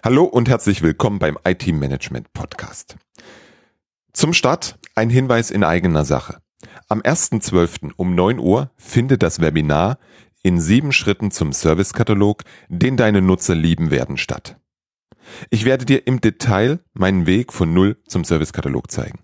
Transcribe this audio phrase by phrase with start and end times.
[0.03, 2.95] Hallo und herzlich willkommen beim IT Management Podcast.
[4.13, 6.39] Zum Start ein Hinweis in eigener Sache.
[6.89, 7.91] Am 1.12.
[7.97, 9.99] um 9 Uhr findet das Webinar
[10.41, 14.57] in sieben Schritten zum Servicekatalog, den deine Nutzer lieben werden, statt.
[15.49, 19.19] Ich werde dir im Detail meinen Weg von Null zum Servicekatalog zeigen.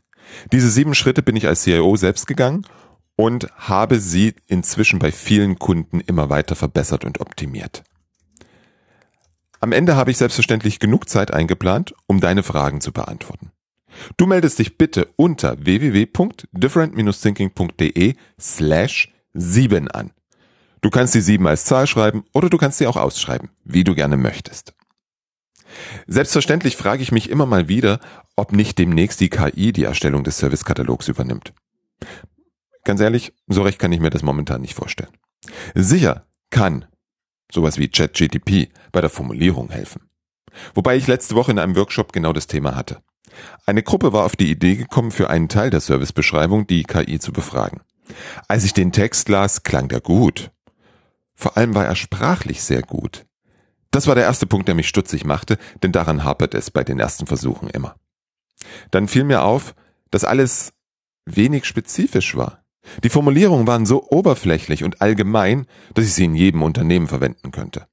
[0.52, 2.66] Diese sieben Schritte bin ich als CIO selbst gegangen
[3.16, 7.84] und habe sie inzwischen bei vielen Kunden immer weiter verbessert und optimiert.
[9.60, 13.50] Am Ende habe ich selbstverständlich genug Zeit eingeplant, um deine Fragen zu beantworten.
[14.16, 20.12] Du meldest dich bitte unter www.different-thinking.de slash 7 an.
[20.82, 23.96] Du kannst die 7 als Zahl schreiben oder du kannst sie auch ausschreiben, wie du
[23.96, 24.76] gerne möchtest.
[26.08, 28.00] Selbstverständlich frage ich mich immer mal wieder,
[28.36, 31.54] ob nicht demnächst die KI die Erstellung des Servicekatalogs übernimmt.
[32.84, 35.12] Ganz ehrlich, so recht kann ich mir das momentan nicht vorstellen.
[35.76, 36.86] Sicher kann
[37.52, 40.10] sowas wie ChatGTP bei der Formulierung helfen.
[40.74, 43.02] Wobei ich letzte Woche in einem Workshop genau das Thema hatte.
[43.66, 47.32] Eine Gruppe war auf die Idee gekommen, für einen Teil der Servicebeschreibung die KI zu
[47.32, 47.82] befragen.
[48.48, 50.52] Als ich den Text las, klang der gut.
[51.36, 53.27] Vor allem war er sprachlich sehr gut.
[53.98, 57.00] Das war der erste Punkt, der mich stutzig machte, denn daran hapert es bei den
[57.00, 57.96] ersten Versuchen immer.
[58.92, 59.74] Dann fiel mir auf,
[60.12, 60.74] dass alles
[61.26, 62.64] wenig spezifisch war.
[63.04, 67.88] Die Formulierungen waren so oberflächlich und allgemein, dass ich sie in jedem Unternehmen verwenden könnte.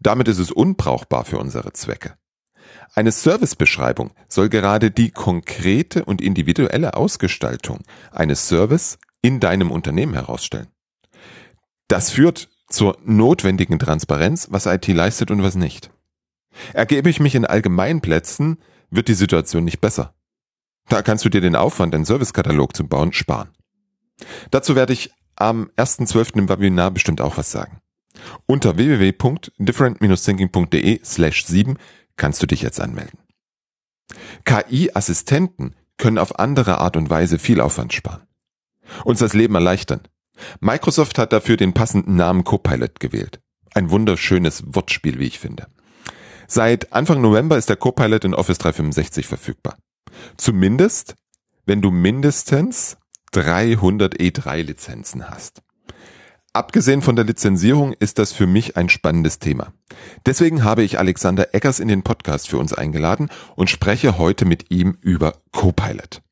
[0.00, 2.16] Damit ist es unbrauchbar für unsere Zwecke.
[2.94, 10.68] Eine Servicebeschreibung soll gerade die konkrete und individuelle Ausgestaltung eines Service in deinem Unternehmen herausstellen.
[11.88, 15.90] Das führt zur notwendigen Transparenz, was IT leistet und was nicht.
[16.72, 18.58] Ergebe ich mich in Allgemeinplätzen,
[18.90, 20.14] wird die Situation nicht besser.
[20.88, 23.48] Da kannst du dir den Aufwand, einen Servicekatalog zu bauen, sparen.
[24.50, 26.38] Dazu werde ich am 1.12.
[26.38, 27.80] im Webinar bestimmt auch was sagen.
[28.46, 31.76] Unter www.different-thinking.de slash 7
[32.16, 33.18] kannst du dich jetzt anmelden.
[34.44, 38.22] KI-Assistenten können auf andere Art und Weise viel Aufwand sparen.
[39.04, 40.00] Uns das Leben erleichtern.
[40.60, 43.40] Microsoft hat dafür den passenden Namen Copilot gewählt.
[43.74, 45.66] Ein wunderschönes Wortspiel, wie ich finde.
[46.48, 49.76] Seit Anfang November ist der Copilot in Office 365 verfügbar.
[50.36, 51.14] Zumindest,
[51.66, 52.96] wenn du mindestens
[53.32, 55.62] 300 E3 Lizenzen hast.
[56.52, 59.74] Abgesehen von der Lizenzierung ist das für mich ein spannendes Thema.
[60.24, 64.70] Deswegen habe ich Alexander Eggers in den Podcast für uns eingeladen und spreche heute mit
[64.70, 66.22] ihm über Copilot.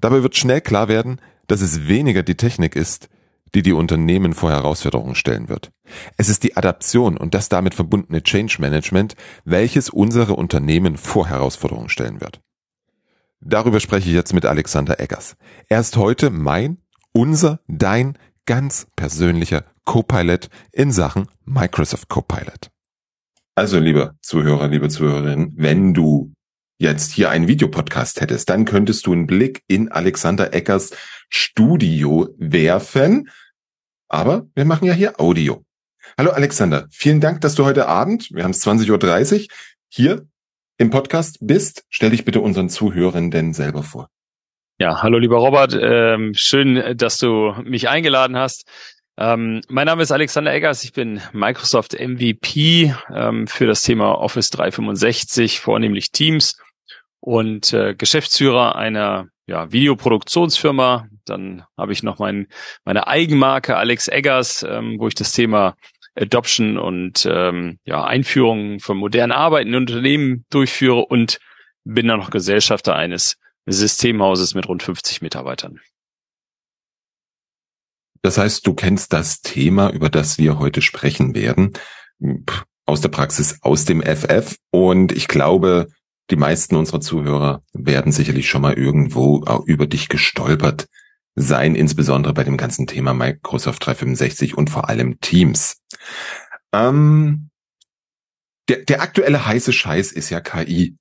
[0.00, 3.08] Dabei wird schnell klar werden, dass es weniger die Technik ist,
[3.56, 5.70] die die Unternehmen vor Herausforderungen stellen wird.
[6.18, 9.14] Es ist die Adaption und das damit verbundene Change Management,
[9.46, 12.42] welches unsere Unternehmen vor Herausforderungen stellen wird.
[13.40, 15.36] Darüber spreche ich jetzt mit Alexander Eggers.
[15.70, 22.68] Er ist heute mein, unser, dein ganz persönlicher Copilot in Sachen Microsoft Copilot.
[23.54, 26.34] Also, liebe Zuhörer, liebe Zuhörerinnen, wenn du
[26.76, 30.90] jetzt hier einen Videopodcast hättest, dann könntest du einen Blick in Alexander Eckers
[31.30, 33.30] Studio werfen.
[34.08, 35.64] Aber wir machen ja hier Audio.
[36.16, 39.46] Hallo Alexander, vielen Dank, dass du heute Abend, wir haben es 20.30 Uhr,
[39.88, 40.26] hier
[40.78, 41.84] im Podcast bist.
[41.90, 44.08] Stell dich bitte unseren Zuhörenden selber vor.
[44.78, 48.68] Ja, hallo lieber Robert, ähm, schön, dass du mich eingeladen hast.
[49.18, 54.50] Ähm, mein Name ist Alexander Eggers, ich bin Microsoft MVP ähm, für das Thema Office
[54.50, 56.58] 365, vornehmlich Teams
[57.20, 61.08] und äh, Geschäftsführer einer ja, Videoproduktionsfirma.
[61.26, 62.48] Dann habe ich noch mein,
[62.84, 65.76] meine Eigenmarke Alex Eggers, ähm, wo ich das Thema
[66.14, 71.38] Adoption und ähm, ja, Einführung von modernen Arbeiten in Unternehmen durchführe und
[71.84, 75.80] bin dann noch Gesellschafter eines Systemhauses mit rund 50 Mitarbeitern.
[78.22, 81.74] Das heißt, du kennst das Thema, über das wir heute sprechen werden,
[82.86, 84.56] aus der Praxis, aus dem FF.
[84.70, 85.88] Und ich glaube,
[86.30, 90.86] die meisten unserer Zuhörer werden sicherlich schon mal irgendwo über dich gestolpert
[91.36, 95.82] sein, insbesondere bei dem ganzen Thema Microsoft 365 und vor allem Teams.
[96.72, 97.50] Ähm,
[98.68, 100.96] der, der aktuelle heiße Scheiß ist ja KI,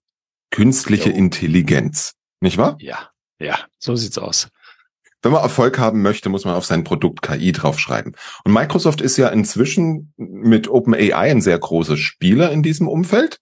[0.52, 1.16] künstliche jo.
[1.16, 2.78] Intelligenz, nicht wahr?
[2.80, 3.10] Ja,
[3.40, 4.50] ja, so sieht's aus.
[5.22, 8.16] Wenn man Erfolg haben möchte, muss man auf sein Produkt KI draufschreiben.
[8.44, 13.40] Und Microsoft ist ja inzwischen mit OpenAI ein sehr großer Spieler in diesem Umfeld.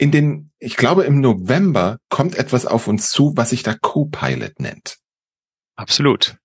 [0.00, 4.58] In den, ich glaube, im November kommt etwas auf uns zu, was sich da Copilot
[4.58, 4.96] nennt.
[5.76, 6.38] Absolut.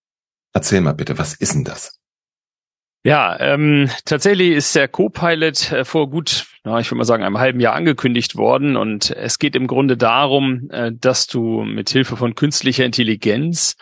[0.52, 1.98] Erzähl mal bitte, was ist denn das?
[3.06, 7.38] Ja, ähm, tatsächlich ist der Copilot äh, vor gut, ja, ich würde mal sagen, einem
[7.38, 12.18] halben Jahr angekündigt worden und es geht im Grunde darum, äh, dass du mit Hilfe
[12.18, 13.78] von künstlicher Intelligenz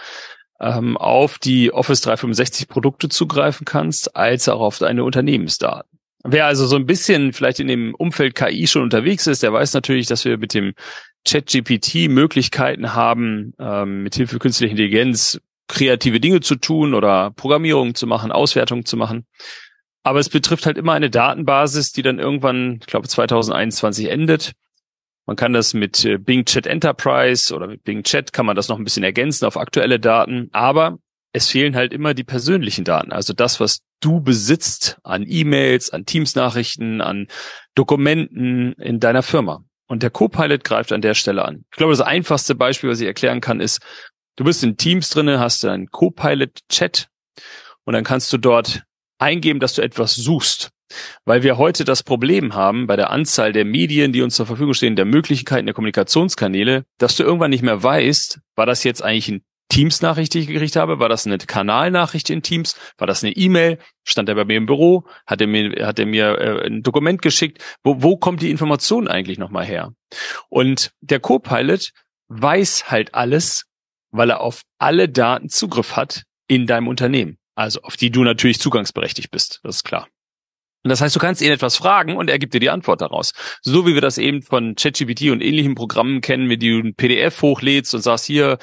[0.59, 5.89] ähm, auf die Office 365 Produkte zugreifen kannst, als auch auf deine Unternehmensdaten.
[6.23, 9.73] Wer also so ein bisschen vielleicht in dem Umfeld KI schon unterwegs ist, der weiß
[9.73, 10.73] natürlich, dass wir mit dem
[11.27, 18.07] ChatGPT Möglichkeiten haben, ähm, mit Hilfe künstlicher Intelligenz kreative Dinge zu tun oder Programmierung zu
[18.07, 19.25] machen, Auswertung zu machen.
[20.03, 24.51] Aber es betrifft halt immer eine Datenbasis, die dann irgendwann, ich glaube 2021 endet.
[25.25, 28.67] Man kann das mit äh, Bing Chat Enterprise oder mit Bing Chat kann man das
[28.67, 30.49] noch ein bisschen ergänzen auf aktuelle Daten.
[30.51, 30.99] Aber
[31.33, 33.11] es fehlen halt immer die persönlichen Daten.
[33.11, 37.27] Also das, was du besitzt an E-Mails, an Teams-Nachrichten, an
[37.75, 39.63] Dokumenten in deiner Firma.
[39.87, 41.65] Und der Copilot greift an der Stelle an.
[41.71, 43.81] Ich glaube, das einfachste Beispiel, was ich erklären kann, ist,
[44.35, 47.07] Du bist in Teams drinne, hast einen Copilot-Chat
[47.83, 48.81] und dann kannst du dort
[49.19, 50.71] eingeben, dass du etwas suchst.
[51.23, 54.73] Weil wir heute das Problem haben bei der Anzahl der Medien, die uns zur Verfügung
[54.73, 59.29] stehen, der Möglichkeiten der Kommunikationskanäle, dass du irgendwann nicht mehr weißt, war das jetzt eigentlich
[59.29, 60.99] ein Teams-Nachricht, die ich gekriegt habe?
[60.99, 62.75] War das eine Kanalnachricht in Teams?
[62.97, 63.79] War das eine E-Mail?
[64.03, 65.05] Stand er bei mir im Büro?
[65.25, 67.63] Hat er mir, hat er mir äh, ein Dokument geschickt?
[67.83, 69.93] Wo, wo kommt die Information eigentlich nochmal her?
[70.49, 71.91] Und der Copilot
[72.29, 73.65] weiß halt alles
[74.13, 77.37] weil er auf alle Daten Zugriff hat in deinem Unternehmen.
[77.55, 80.07] Also auf die du natürlich zugangsberechtigt bist, das ist klar.
[80.83, 83.31] Und das heißt, du kannst ihn etwas fragen und er gibt dir die Antwort daraus.
[83.61, 87.41] So wie wir das eben von ChatGPT und ähnlichen Programmen kennen, wie du ein PDF
[87.41, 88.57] hochlädst und sagst, hier,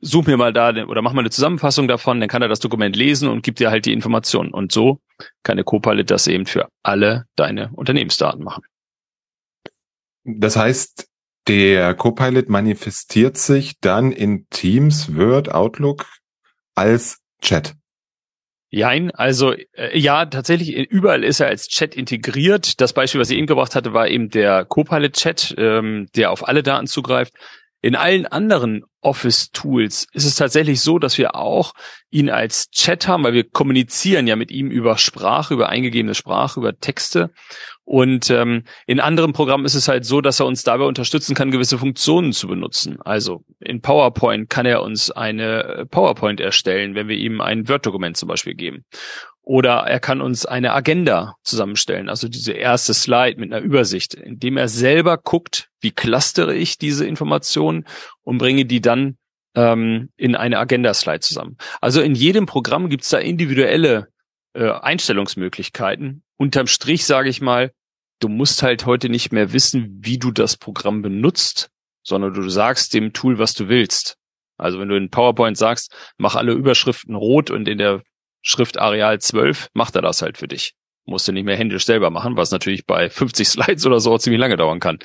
[0.00, 2.96] such mir mal da oder mach mal eine Zusammenfassung davon, dann kann er das Dokument
[2.96, 4.52] lesen und gibt dir halt die Informationen.
[4.52, 5.00] Und so
[5.42, 8.64] kann der Copilot das eben für alle deine Unternehmensdaten machen.
[10.24, 11.08] Das heißt,
[11.48, 16.06] der Copilot manifestiert sich dann in Teams, Word, Outlook
[16.74, 17.74] als Chat.
[18.70, 22.80] Jein, also äh, ja, tatsächlich, überall ist er als Chat integriert.
[22.80, 26.62] Das Beispiel, was ich eben gebracht hatte, war eben der Copilot-Chat, ähm, der auf alle
[26.62, 27.34] Daten zugreift.
[27.82, 31.74] In allen anderen Office-Tools ist es tatsächlich so, dass wir auch
[32.10, 36.60] ihn als Chat haben, weil wir kommunizieren ja mit ihm über Sprache, über eingegebene Sprache,
[36.60, 37.30] über Texte.
[37.84, 41.50] Und ähm, in anderen Programmen ist es halt so, dass er uns dabei unterstützen kann,
[41.50, 42.98] gewisse Funktionen zu benutzen.
[43.02, 48.16] Also in PowerPoint kann er uns eine äh, PowerPoint erstellen, wenn wir ihm ein Word-Dokument
[48.16, 48.84] zum Beispiel geben.
[49.44, 54.56] Oder er kann uns eine Agenda zusammenstellen, also diese erste Slide mit einer Übersicht, indem
[54.56, 57.84] er selber guckt, wie clustere ich diese Informationen
[58.22, 59.16] und bringe die dann
[59.56, 61.56] ähm, in eine Agenda-Slide zusammen.
[61.80, 64.08] Also in jedem Programm gibt es da individuelle
[64.54, 66.22] äh, Einstellungsmöglichkeiten.
[66.36, 67.72] Unterm Strich sage ich mal,
[68.20, 71.70] du musst halt heute nicht mehr wissen, wie du das Programm benutzt,
[72.04, 74.16] sondern du sagst dem Tool, was du willst.
[74.56, 78.02] Also wenn du in PowerPoint sagst, mach alle Überschriften rot und in der
[78.42, 80.74] Schrift Areal 12, macht er das halt für dich.
[81.04, 84.40] Musst du nicht mehr händisch selber machen, was natürlich bei 50 Slides oder so ziemlich
[84.40, 84.98] lange dauern kann.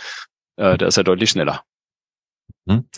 [0.58, 1.64] Äh, da ist er deutlich schneller.
[2.68, 2.90] Hm.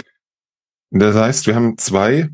[0.92, 2.30] Das heißt, wir haben zwei,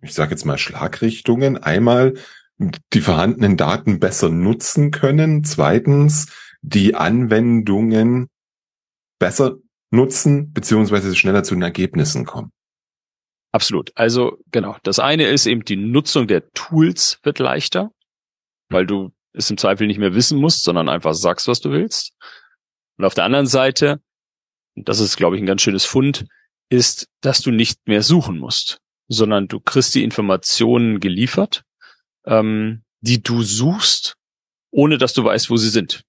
[0.00, 1.58] ich sage jetzt mal Schlagrichtungen.
[1.58, 2.14] Einmal
[2.92, 5.42] die vorhandenen Daten besser nutzen können.
[5.42, 6.30] Zweitens,
[6.60, 8.28] die Anwendungen
[9.18, 9.56] besser
[9.90, 12.52] nutzen, beziehungsweise schneller zu den Ergebnissen kommen.
[13.52, 13.92] Absolut.
[13.94, 14.76] Also genau.
[14.82, 17.90] Das eine ist eben die Nutzung der Tools wird leichter,
[18.70, 22.14] weil du es im Zweifel nicht mehr wissen musst, sondern einfach sagst, was du willst.
[22.96, 24.00] Und auf der anderen Seite,
[24.74, 26.26] das ist, glaube ich, ein ganz schönes Fund,
[26.70, 31.64] ist, dass du nicht mehr suchen musst, sondern du kriegst die Informationen geliefert,
[32.24, 34.16] ähm, die du suchst,
[34.70, 36.04] ohne dass du weißt, wo sie sind.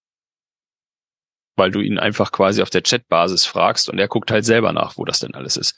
[1.57, 4.97] Weil du ihn einfach quasi auf der Chatbasis fragst und er guckt halt selber nach,
[4.97, 5.75] wo das denn alles ist.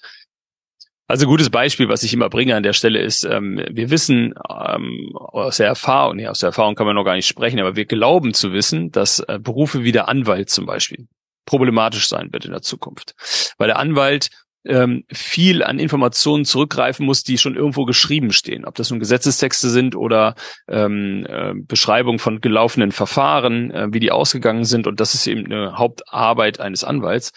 [1.08, 5.12] Also gutes Beispiel, was ich immer bringe an der Stelle ist, ähm, wir wissen ähm,
[5.14, 7.86] aus der Erfahrung, nee, aus der Erfahrung kann man noch gar nicht sprechen, aber wir
[7.86, 11.08] glauben zu wissen, dass äh, Berufe wie der Anwalt zum Beispiel
[11.46, 13.14] problematisch sein wird in der Zukunft.
[13.60, 14.30] Weil der Anwalt
[14.66, 18.66] ähm, viel an Informationen zurückgreifen muss, die schon irgendwo geschrieben stehen.
[18.66, 20.34] Ob das nun Gesetzestexte sind oder
[20.68, 24.88] ähm, äh, Beschreibung von gelaufenen Verfahren, äh, wie die ausgegangen sind.
[24.88, 27.32] Und das ist eben eine Hauptarbeit eines Anwalts.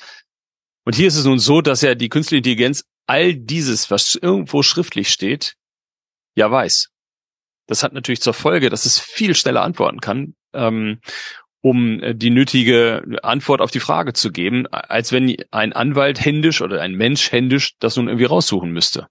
[0.87, 4.63] Und hier ist es nun so, dass ja die künstliche Intelligenz all dieses, was irgendwo
[4.63, 5.57] schriftlich steht,
[6.37, 6.89] ja weiß.
[7.67, 11.01] Das hat natürlich zur Folge, dass es viel schneller antworten kann, ähm,
[11.61, 16.63] um äh, die nötige Antwort auf die Frage zu geben, als wenn ein Anwalt händisch
[16.63, 19.09] oder ein Mensch händisch das nun irgendwie raussuchen müsste.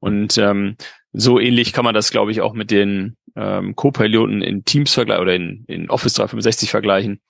[0.00, 0.76] Und ähm,
[1.12, 5.22] so ähnlich kann man das, glaube ich, auch mit den ähm, Co-Piloten in Teams vergleichen
[5.22, 7.20] oder in, in Office 365 vergleichen,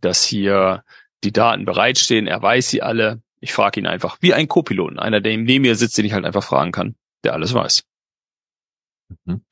[0.00, 0.82] dass hier
[1.22, 5.20] die Daten bereitstehen, er weiß sie alle, ich frage ihn einfach, wie ein Co-Piloten, einer,
[5.20, 7.84] der neben mir sitzt, den ich halt einfach fragen kann, der alles weiß.
[9.26, 9.44] Mhm.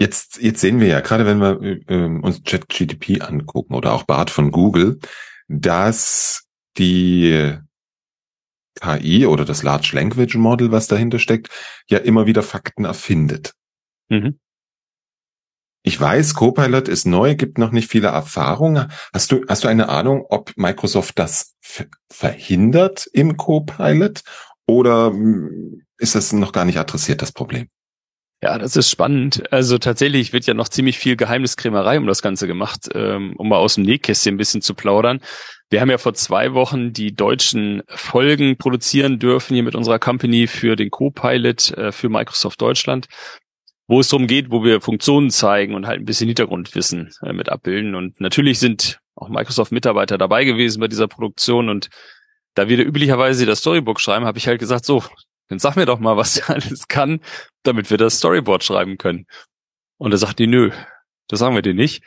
[0.00, 4.30] Jetzt, jetzt sehen wir ja, gerade wenn wir äh, uns ChatGTP angucken oder auch Bart
[4.30, 4.98] von Google,
[5.46, 7.56] dass die
[8.80, 11.50] KI oder das Large Language Model, was dahinter steckt,
[11.88, 13.52] ja immer wieder Fakten erfindet.
[14.08, 14.40] Mhm.
[15.84, 18.90] Ich weiß, Copilot ist neu, gibt noch nicht viele Erfahrungen.
[19.12, 21.51] Hast du, hast du eine Ahnung, ob Microsoft das
[22.10, 24.22] verhindert im Copilot
[24.66, 27.68] oder hm, ist das noch gar nicht adressiert, das Problem?
[28.42, 29.52] Ja, das ist spannend.
[29.52, 33.58] Also tatsächlich wird ja noch ziemlich viel Geheimniskrämerei um das Ganze gemacht, ähm, um mal
[33.58, 35.20] aus dem Nähkästchen ein bisschen zu plaudern.
[35.70, 40.48] Wir haben ja vor zwei Wochen die deutschen Folgen produzieren dürfen hier mit unserer Company
[40.48, 43.06] für den Copilot äh, für Microsoft Deutschland,
[43.86, 47.48] wo es darum geht, wo wir Funktionen zeigen und halt ein bisschen Hintergrundwissen äh, mit
[47.48, 47.94] abbilden.
[47.94, 51.88] Und natürlich sind auch Microsoft-Mitarbeiter dabei gewesen bei dieser Produktion und
[52.54, 55.02] da wir da üblicherweise das Storybook schreiben, habe ich halt gesagt, so,
[55.48, 57.20] dann sag mir doch mal, was der alles kann,
[57.62, 59.26] damit wir das Storyboard schreiben können.
[59.98, 60.70] Und er sagt die, nö,
[61.28, 62.02] das sagen wir dir nicht.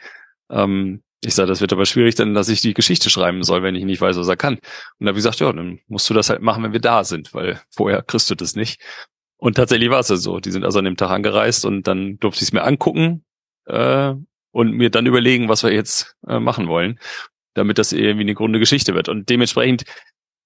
[0.50, 3.76] Ähm, ich sage, das wird aber schwierig, dann, dass ich die Geschichte schreiben soll, wenn
[3.76, 4.56] ich nicht weiß, was er kann.
[4.56, 4.62] Und
[5.00, 7.34] da habe ich gesagt, ja, dann musst du das halt machen, wenn wir da sind,
[7.34, 8.82] weil vorher kriegst du das nicht.
[9.38, 10.40] Und tatsächlich war es ja so.
[10.40, 13.26] Die sind also an dem Tag angereist und dann durfte ich es mir angucken
[13.66, 14.14] äh,
[14.56, 16.98] und mir dann überlegen, was wir jetzt äh, machen wollen,
[17.56, 19.10] damit das irgendwie eine grunde Geschichte wird.
[19.10, 19.84] Und dementsprechend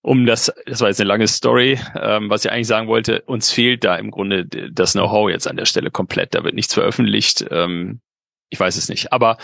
[0.01, 3.51] um das, das war jetzt eine lange Story, ähm, was ich eigentlich sagen wollte, uns
[3.51, 6.34] fehlt da im Grunde das Know-how jetzt an der Stelle komplett.
[6.34, 7.46] Da wird nichts veröffentlicht.
[7.51, 8.01] Ähm,
[8.50, 9.13] ich weiß es nicht.
[9.13, 9.38] Aber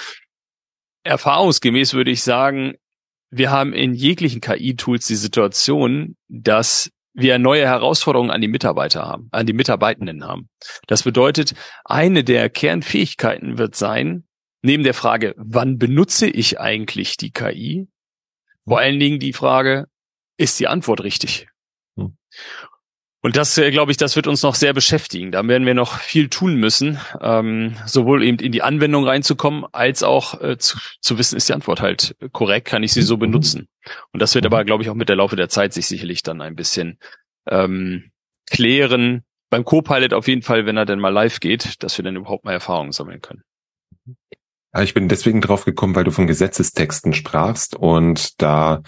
[1.04, 2.74] erfahrungsgemäß würde ich sagen,
[3.30, 9.28] wir haben in jeglichen KI-Tools die Situation, dass wir neue Herausforderungen an die Mitarbeiter haben,
[9.32, 10.50] an die Mitarbeitenden haben.
[10.88, 11.54] Das bedeutet,
[11.84, 14.26] eine der Kernfähigkeiten wird sein,
[14.66, 17.88] neben der Frage, wann benutze ich eigentlich die KI,
[18.66, 19.88] vor allen Dingen die Frage,
[20.38, 21.48] ist die Antwort richtig?
[21.98, 22.18] Hm.
[23.22, 25.32] Und das, äh, glaube ich, das wird uns noch sehr beschäftigen.
[25.32, 30.04] Da werden wir noch viel tun müssen, ähm, sowohl eben in die Anwendung reinzukommen, als
[30.04, 33.22] auch äh, zu, zu wissen, ist die Antwort halt korrekt, kann ich sie so mhm.
[33.22, 33.68] benutzen.
[34.12, 36.42] Und das wird aber, glaube ich, auch mit der Laufe der Zeit sich sicherlich dann
[36.42, 37.00] ein bisschen
[37.50, 38.12] ähm,
[38.48, 39.24] klären.
[39.50, 42.46] Beim Copilot auf jeden Fall, wenn er denn mal live geht, dass wir dann überhaupt
[42.46, 43.44] mal Erfahrungen sammeln können.
[44.82, 48.82] Ich bin deswegen drauf gekommen, weil du von Gesetzestexten sprachst und da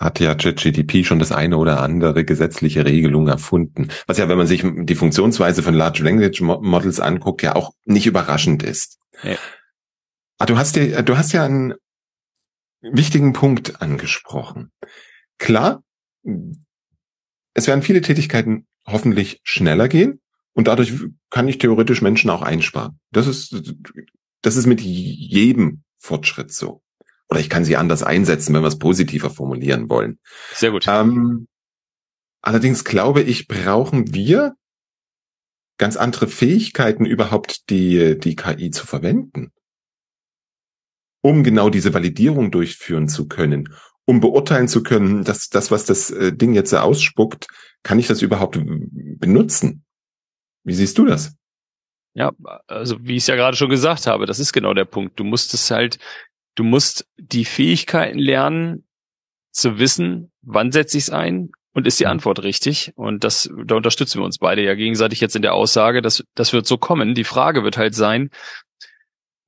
[0.00, 3.88] hat ja ChatGTP schon das eine oder andere gesetzliche Regelung erfunden.
[4.06, 8.06] Was ja, wenn man sich die Funktionsweise von Large Language Models anguckt, ja auch nicht
[8.06, 8.98] überraschend ist.
[9.22, 9.32] Ja.
[9.32, 9.38] Aber
[10.38, 11.74] ah, du hast ja, du hast ja einen
[12.80, 14.72] wichtigen Punkt angesprochen.
[15.36, 15.82] Klar,
[17.52, 20.22] es werden viele Tätigkeiten hoffentlich schneller gehen
[20.54, 20.94] und dadurch
[21.28, 22.98] kann ich theoretisch Menschen auch einsparen.
[23.12, 23.74] Das ist,
[24.42, 26.82] das ist mit jedem Fortschritt so.
[27.28, 30.18] Oder ich kann sie anders einsetzen, wenn wir es positiver formulieren wollen.
[30.54, 30.86] Sehr gut.
[30.88, 31.46] Ähm,
[32.42, 34.56] allerdings glaube ich, brauchen wir
[35.78, 39.52] ganz andere Fähigkeiten überhaupt die, die KI zu verwenden.
[41.22, 43.72] Um genau diese Validierung durchführen zu können,
[44.06, 47.46] um beurteilen zu können, dass das, was das äh, Ding jetzt ausspuckt,
[47.82, 49.84] kann ich das überhaupt benutzen?
[50.64, 51.34] Wie siehst du das?
[52.14, 52.32] Ja,
[52.66, 55.18] also wie ich es ja gerade schon gesagt habe, das ist genau der Punkt.
[55.18, 55.98] Du musst es halt
[56.54, 58.84] Du musst die Fähigkeiten lernen,
[59.52, 62.10] zu wissen, wann setze ich es ein und ist die mhm.
[62.10, 62.92] Antwort richtig.
[62.96, 66.52] Und das, da unterstützen wir uns beide ja gegenseitig jetzt in der Aussage, dass das
[66.52, 67.14] wird so kommen.
[67.14, 68.30] Die Frage wird halt sein,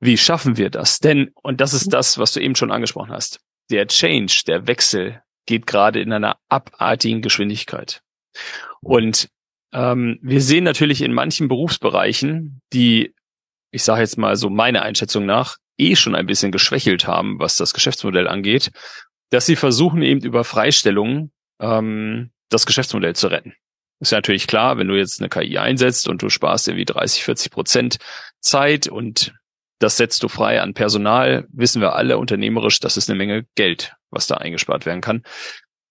[0.01, 0.99] wie schaffen wir das?
[0.99, 3.41] Denn, und das ist das, was du eben schon angesprochen hast,
[3.71, 8.03] der Change, der Wechsel geht gerade in einer abartigen Geschwindigkeit.
[8.81, 9.29] Und
[9.73, 13.15] ähm, wir sehen natürlich in manchen Berufsbereichen, die,
[13.71, 17.57] ich sage jetzt mal so meine Einschätzung nach, eh schon ein bisschen geschwächelt haben, was
[17.57, 18.71] das Geschäftsmodell angeht,
[19.31, 23.55] dass sie versuchen eben über Freistellungen ähm, das Geschäftsmodell zu retten.
[24.01, 27.23] Ist ja natürlich klar, wenn du jetzt eine KI einsetzt und du sparst irgendwie 30,
[27.23, 27.99] 40 Prozent
[28.41, 29.33] Zeit und
[29.79, 33.95] das setzt du frei an Personal, wissen wir alle unternehmerisch, das ist eine Menge Geld,
[34.11, 35.23] was da eingespart werden kann.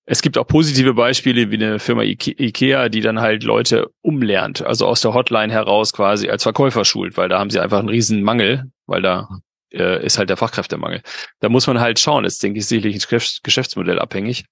[0.06, 4.88] Es gibt auch positive Beispiele wie eine Firma Ikea, die dann halt Leute umlernt, also
[4.88, 8.24] aus der Hotline heraus quasi als Verkäufer schult, weil da haben sie einfach einen riesen
[8.24, 9.30] Mangel, weil da
[9.72, 11.02] äh, ist halt der Fachkräftemangel.
[11.40, 12.24] Da muss man halt schauen.
[12.24, 14.46] Das denke ich sicherlich ein Geschäftsmodell abhängig.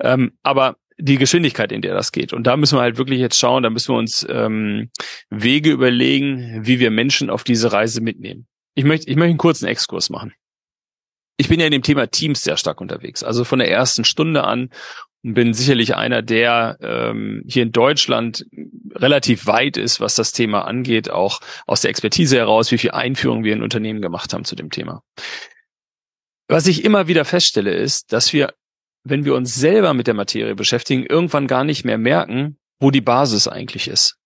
[0.00, 2.32] Ähm, aber die Geschwindigkeit, in der das geht.
[2.32, 4.90] Und da müssen wir halt wirklich jetzt schauen, da müssen wir uns ähm,
[5.30, 8.46] Wege überlegen, wie wir Menschen auf diese Reise mitnehmen.
[8.74, 10.34] Ich möchte, ich möchte einen kurzen Exkurs machen.
[11.36, 13.22] Ich bin ja in dem Thema Teams sehr stark unterwegs.
[13.22, 14.70] Also von der ersten Stunde an
[15.24, 18.44] bin sicherlich einer, der ähm, hier in Deutschland
[18.94, 23.42] relativ weit ist, was das Thema angeht, auch aus der Expertise heraus, wie viel Einführung
[23.42, 25.02] wir in Unternehmen gemacht haben zu dem Thema.
[26.46, 28.52] Was ich immer wieder feststelle, ist, dass wir,
[29.02, 33.00] wenn wir uns selber mit der Materie beschäftigen, irgendwann gar nicht mehr merken, wo die
[33.00, 34.18] Basis eigentlich ist.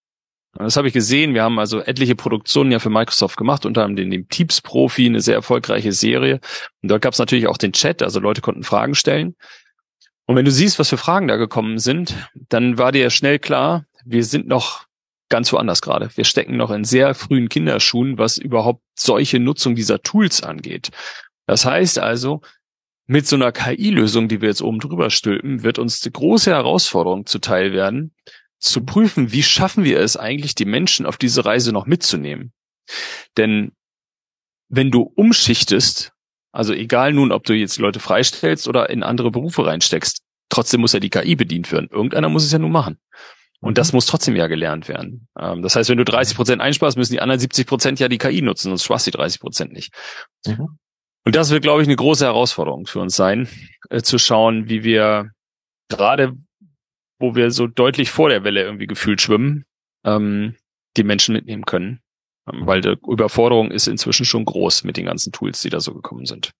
[0.58, 1.34] Das habe ich gesehen.
[1.34, 5.20] Wir haben also etliche Produktionen ja für Microsoft gemacht, unter anderem den, Teams Profi, eine
[5.20, 6.40] sehr erfolgreiche Serie.
[6.82, 9.36] Und dort gab es natürlich auch den Chat, also Leute konnten Fragen stellen.
[10.26, 13.86] Und wenn du siehst, was für Fragen da gekommen sind, dann war dir schnell klar,
[14.04, 14.86] wir sind noch
[15.28, 16.10] ganz woanders gerade.
[16.16, 20.90] Wir stecken noch in sehr frühen Kinderschuhen, was überhaupt solche Nutzung dieser Tools angeht.
[21.46, 22.40] Das heißt also,
[23.06, 27.26] mit so einer KI-Lösung, die wir jetzt oben drüber stülpen, wird uns die große Herausforderung
[27.26, 28.12] zuteil werden,
[28.58, 32.52] zu prüfen, wie schaffen wir es eigentlich, die Menschen auf diese Reise noch mitzunehmen.
[33.36, 33.72] Denn
[34.68, 36.12] wenn du umschichtest,
[36.52, 40.92] also egal nun, ob du jetzt Leute freistellst oder in andere Berufe reinsteckst, trotzdem muss
[40.92, 41.88] ja die KI bedient werden.
[41.90, 42.98] Irgendeiner muss es ja nun machen.
[43.60, 43.96] Und das mhm.
[43.96, 45.28] muss trotzdem ja gelernt werden.
[45.38, 48.18] Ähm, das heißt, wenn du 30 Prozent einsparst, müssen die anderen 70 Prozent ja die
[48.18, 49.92] KI nutzen, sonst sparst du die 30 Prozent nicht.
[50.46, 50.78] Mhm.
[51.24, 53.48] Und das wird, glaube ich, eine große Herausforderung für uns sein,
[53.90, 55.30] äh, zu schauen, wie wir
[55.88, 56.34] gerade,
[57.18, 59.64] wo wir so deutlich vor der Welle irgendwie gefühlt schwimmen,
[60.04, 60.56] ähm,
[60.96, 62.00] die Menschen mitnehmen können.
[62.50, 65.94] Ähm, weil die Überforderung ist inzwischen schon groß mit den ganzen Tools, die da so
[65.94, 66.52] gekommen sind.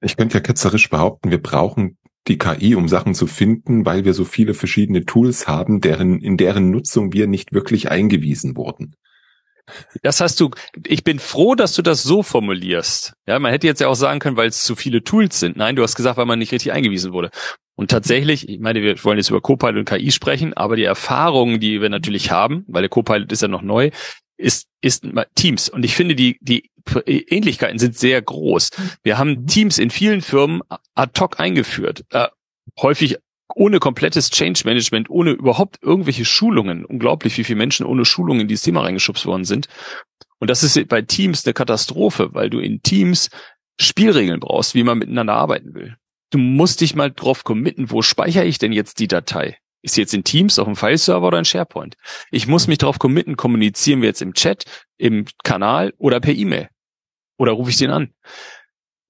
[0.00, 1.98] Ich könnte ja ketzerisch behaupten, wir brauchen
[2.28, 6.36] die KI, um Sachen zu finden, weil wir so viele verschiedene Tools haben, deren, in
[6.36, 8.94] deren Nutzung wir nicht wirklich eingewiesen wurden.
[10.02, 10.50] Das hast du,
[10.86, 13.14] ich bin froh, dass du das so formulierst.
[13.26, 15.56] Ja, man hätte jetzt ja auch sagen können, weil es zu viele Tools sind.
[15.56, 17.30] Nein, du hast gesagt, weil man nicht richtig eingewiesen wurde.
[17.76, 21.60] Und tatsächlich, ich meine, wir wollen jetzt über Copilot und KI sprechen, aber die Erfahrungen,
[21.60, 23.90] die wir natürlich haben, weil der Copilot ist ja noch neu,
[24.36, 25.68] ist, ist Teams.
[25.68, 26.70] Und ich finde, die, die
[27.06, 28.70] Ähnlichkeiten sind sehr groß.
[29.02, 30.62] Wir haben Teams in vielen Firmen
[30.94, 32.04] ad hoc eingeführt.
[32.10, 32.28] Äh,
[32.80, 33.18] häufig
[33.54, 36.84] ohne komplettes Change Management, ohne überhaupt irgendwelche Schulungen.
[36.84, 39.68] Unglaublich, wie viele Menschen ohne Schulungen in dieses Thema reingeschubst worden sind.
[40.38, 43.30] Und das ist bei Teams eine Katastrophe, weil du in Teams
[43.80, 45.96] Spielregeln brauchst, wie man miteinander arbeiten will.
[46.30, 49.58] Du musst dich mal drauf committen, wo speichere ich denn jetzt die Datei?
[49.82, 51.96] Ist sie jetzt in Teams, auf dem File-Server oder in SharePoint?
[52.30, 54.64] Ich muss mich darauf committen, kommunizieren wir jetzt im Chat,
[54.98, 56.68] im Kanal oder per E-Mail?
[57.38, 58.12] Oder rufe ich den an?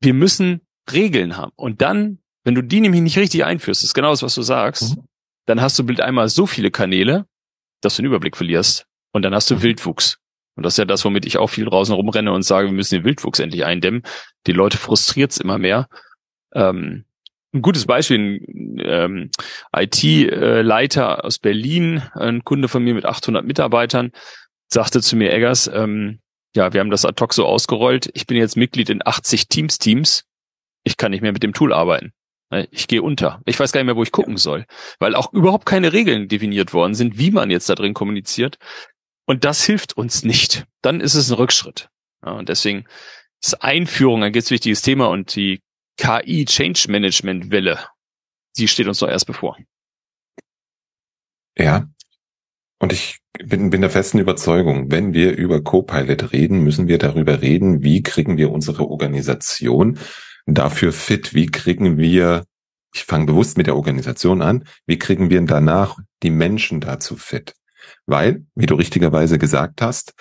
[0.00, 1.52] Wir müssen Regeln haben.
[1.56, 4.96] Und dann wenn du die nämlich nicht richtig einführst, ist genau das, was du sagst,
[4.96, 5.04] mhm.
[5.46, 7.26] dann hast du Bild einmal so viele Kanäle,
[7.80, 8.86] dass du den Überblick verlierst.
[9.12, 9.62] Und dann hast du mhm.
[9.62, 10.18] Wildwuchs.
[10.56, 12.96] Und das ist ja das, womit ich auch viel draußen rumrenne und sage, wir müssen
[12.96, 14.02] den Wildwuchs endlich eindämmen.
[14.46, 15.88] Die Leute frustriert's immer mehr.
[16.54, 17.04] Ähm,
[17.52, 19.30] ein gutes Beispiel, ein ähm,
[19.74, 24.12] IT-Leiter aus Berlin, ein Kunde von mir mit 800 Mitarbeitern,
[24.68, 26.20] sagte zu mir, Eggers, ähm,
[26.54, 28.10] ja, wir haben das ad hoc so ausgerollt.
[28.14, 30.24] Ich bin jetzt Mitglied in 80 Teams-Teams.
[30.84, 32.12] Ich kann nicht mehr mit dem Tool arbeiten.
[32.72, 33.40] Ich gehe unter.
[33.46, 34.66] Ich weiß gar nicht mehr, wo ich gucken soll,
[34.98, 38.58] weil auch überhaupt keine Regeln definiert worden sind, wie man jetzt da drin kommuniziert.
[39.24, 40.66] Und das hilft uns nicht.
[40.82, 41.88] Dann ist es ein Rückschritt.
[42.24, 42.86] Ja, und deswegen
[43.40, 45.62] ist Einführung ein ganz wichtiges Thema und die
[45.96, 47.78] KI Change Management Welle,
[48.56, 49.56] die steht uns doch erst bevor.
[51.56, 51.88] Ja.
[52.80, 57.42] Und ich bin, bin der festen Überzeugung, wenn wir über Copilot reden, müssen wir darüber
[57.42, 59.98] reden, wie kriegen wir unsere Organisation
[60.54, 61.34] dafür fit?
[61.34, 62.44] Wie kriegen wir,
[62.94, 67.54] ich fange bewusst mit der Organisation an, wie kriegen wir danach die Menschen dazu fit?
[68.06, 70.14] Weil, wie du richtigerweise gesagt hast,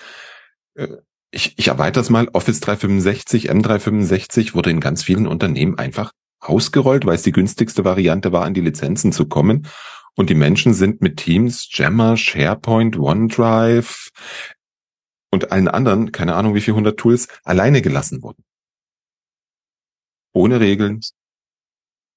[0.74, 0.88] äh,
[1.32, 7.06] ich, ich erweitere es mal, Office 365, M365 wurde in ganz vielen Unternehmen einfach ausgerollt,
[7.06, 9.68] weil es die günstigste Variante war, an die Lizenzen zu kommen.
[10.16, 14.10] Und die Menschen sind mit Teams, Jammer, SharePoint, OneDrive
[15.30, 18.42] und allen anderen, keine Ahnung wie viel hundert Tools, alleine gelassen worden
[20.32, 21.00] ohne Regeln.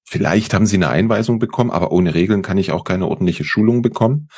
[0.06, 3.82] Vielleicht haben sie eine Einweisung bekommen, aber ohne Regeln kann ich auch keine ordentliche Schulung
[3.82, 4.30] bekommen.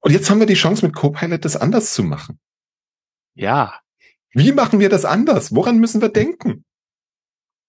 [0.00, 2.38] Und jetzt haben wir die Chance, mit Copilot das anders zu machen.
[3.34, 3.80] Ja.
[4.32, 5.54] Wie machen wir das anders?
[5.54, 6.64] Woran müssen wir denken?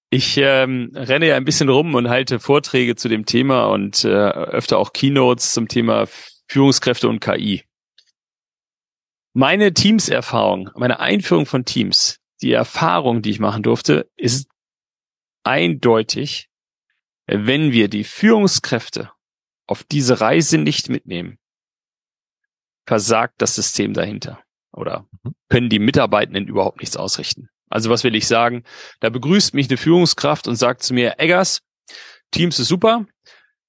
[0.10, 4.10] Ich ähm, renne ja ein bisschen rum und halte Vorträge zu dem Thema und äh,
[4.10, 6.08] öfter auch Keynotes zum Thema
[6.47, 7.63] Führungskräfte und KI.
[9.34, 14.47] Meine Teams-Erfahrung, meine Einführung von Teams, die Erfahrung, die ich machen durfte, ist
[15.45, 16.49] eindeutig,
[17.27, 19.12] wenn wir die Führungskräfte
[19.67, 21.39] auf diese Reise nicht mitnehmen,
[22.86, 25.36] versagt das System dahinter oder mhm.
[25.49, 27.49] können die Mitarbeitenden überhaupt nichts ausrichten.
[27.69, 28.63] Also was will ich sagen?
[28.99, 31.62] Da begrüßt mich eine Führungskraft und sagt zu mir, Eggers,
[32.31, 33.05] Teams ist super,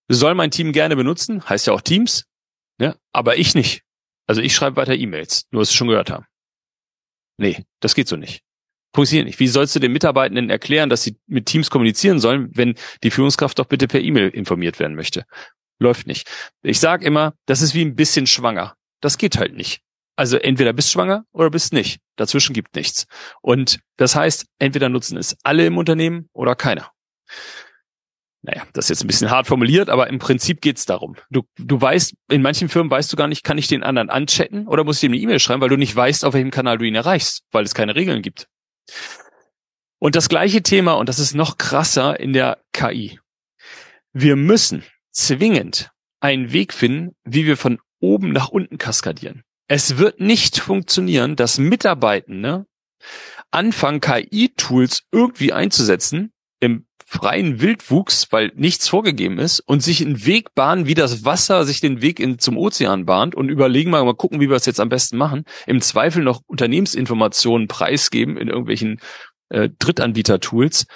[0.09, 2.27] soll mein Team gerne benutzen, heißt ja auch Teams,
[2.79, 2.99] ne?
[3.12, 3.83] aber ich nicht.
[4.27, 6.27] Also ich schreibe weiter E-Mails, nur was sie schon gehört haben.
[7.39, 8.46] Nee, das geht so nicht
[8.94, 9.40] funktioniert nicht.
[9.40, 13.59] Wie sollst du den Mitarbeitenden erklären, dass sie mit Teams kommunizieren sollen, wenn die Führungskraft
[13.59, 15.25] doch bitte per E-Mail informiert werden möchte?
[15.79, 16.29] Läuft nicht.
[16.62, 18.77] Ich sage immer, das ist wie ein bisschen schwanger.
[19.01, 19.83] Das geht halt nicht.
[20.16, 22.01] Also entweder bist schwanger oder bist nicht.
[22.16, 23.07] Dazwischen gibt nichts.
[23.42, 26.90] Und das heißt, entweder nutzen es alle im Unternehmen oder keiner.
[28.40, 31.16] naja, das ist jetzt ein bisschen hart formuliert, aber im Prinzip geht's darum.
[31.31, 34.66] Du, du weißt, in manchen Firmen weißt du gar nicht, kann ich den anderen anchatten
[34.68, 36.87] oder muss ich ihm eine E-Mail schreiben, weil du nicht weißt, auf welchem Kanal du
[36.87, 38.49] ihn erreichst, weil es keine Regeln gibt.
[39.99, 43.18] Und das gleiche Thema, und das ist noch krasser in der KI.
[44.12, 49.42] Wir müssen zwingend einen Weg finden, wie wir von oben nach unten kaskadieren.
[49.68, 52.66] Es wird nicht funktionieren, dass Mitarbeitende
[53.51, 60.55] anfangen, KI-Tools irgendwie einzusetzen im freien Wildwuchs, weil nichts vorgegeben ist und sich einen Weg
[60.57, 64.14] bahnen, wie das Wasser sich den Weg in, zum Ozean bahnt und überlegen mal, mal
[64.14, 65.45] gucken, wie wir es jetzt am besten machen.
[65.69, 69.01] Im Zweifel noch Unternehmensinformationen preisgeben in irgendwelchen
[69.51, 70.87] äh, Drittanbieter-Tools.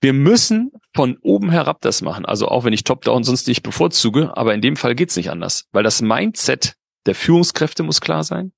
[0.00, 2.24] Wir müssen von oben herab das machen.
[2.24, 5.66] Also auch wenn ich Top-Down sonst nicht bevorzuge, aber in dem Fall geht's nicht anders,
[5.72, 6.76] weil das Mindset
[7.06, 8.52] der Führungskräfte muss klar sein.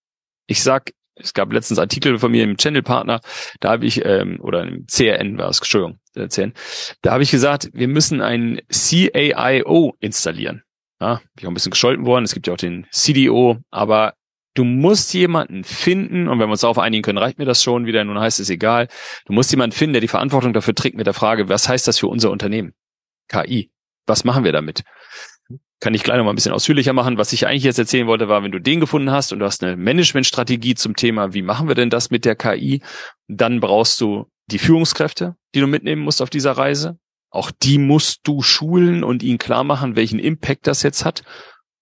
[0.47, 3.21] Ich sag, es gab letztens Artikel von mir im Channel-Partner,
[3.61, 6.53] da habe ich, ähm, oder im CRN war es, Entschuldigung, CRN,
[7.03, 10.63] da habe ich gesagt, wir müssen ein CAIO installieren.
[11.01, 12.25] Ja, bin ich auch ein bisschen gescholten worden.
[12.25, 14.15] Es gibt ja auch den CDO, aber
[14.55, 17.87] du musst jemanden finden, und wenn wir uns darauf einigen können, reicht mir das schon
[17.87, 18.89] wieder, nun heißt es egal.
[19.27, 21.99] Du musst jemanden finden, der die Verantwortung dafür trägt mit der Frage, was heißt das
[21.99, 22.75] für unser Unternehmen?
[23.29, 23.71] KI.
[24.07, 24.85] Was machen wir damit?
[25.81, 27.19] Kann ich gleich noch mal ein bisschen ausführlicher machen.
[27.19, 29.63] Was ich eigentlich jetzt erzählen wollte, war, wenn du den gefunden hast und du hast
[29.63, 32.83] eine Managementstrategie zum Thema, wie machen wir denn das mit der KI,
[33.29, 36.99] dann brauchst du die Führungskräfte, die du mitnehmen musst auf dieser Reise.
[37.31, 41.23] Auch die musst du schulen und ihnen klar machen, welchen Impact das jetzt hat.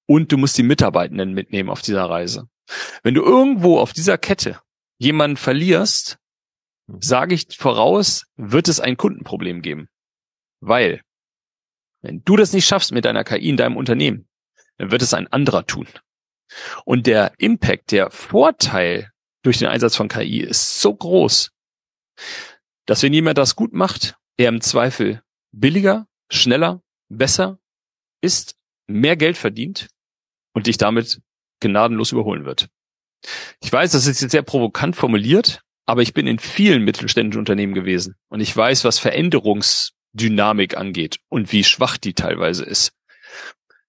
[0.07, 2.49] Und du musst die Mitarbeitenden mitnehmen auf dieser Reise.
[3.03, 4.61] Wenn du irgendwo auf dieser Kette
[4.99, 6.19] jemanden verlierst,
[7.01, 9.89] sage ich voraus, wird es ein Kundenproblem geben.
[10.61, 11.03] Weil
[12.03, 14.29] wenn du das nicht schaffst mit deiner KI in deinem Unternehmen,
[14.79, 15.89] dann wird es ein anderer tun.
[16.85, 19.11] Und der Impact, der Vorteil
[19.43, 21.51] durch den Einsatz von KI ist so groß,
[22.87, 27.59] dass wenn jemand das gut macht, er im Zweifel billiger, schneller, besser
[28.21, 29.89] ist, mehr Geld verdient
[30.53, 31.21] und dich damit
[31.61, 32.69] gnadenlos überholen wird.
[33.63, 37.75] Ich weiß, das ist jetzt sehr provokant formuliert, aber ich bin in vielen mittelständischen Unternehmen
[37.75, 42.93] gewesen und ich weiß, was Veränderungs Dynamik angeht und wie schwach die teilweise ist.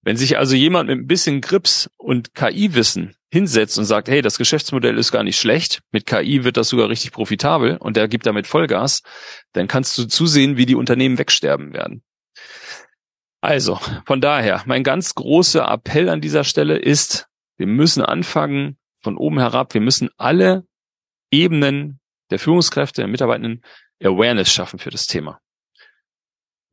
[0.01, 4.38] Wenn sich also jemand mit ein bisschen Grips und KI-Wissen hinsetzt und sagt, hey, das
[4.38, 8.25] Geschäftsmodell ist gar nicht schlecht, mit KI wird das sogar richtig profitabel und der gibt
[8.25, 9.01] damit Vollgas,
[9.53, 12.03] dann kannst du zusehen, wie die Unternehmen wegsterben werden.
[13.41, 19.17] Also, von daher, mein ganz großer Appell an dieser Stelle ist, wir müssen anfangen von
[19.17, 20.65] oben herab, wir müssen alle
[21.31, 23.63] Ebenen der Führungskräfte, der Mitarbeitenden
[24.01, 25.39] Awareness schaffen für das Thema.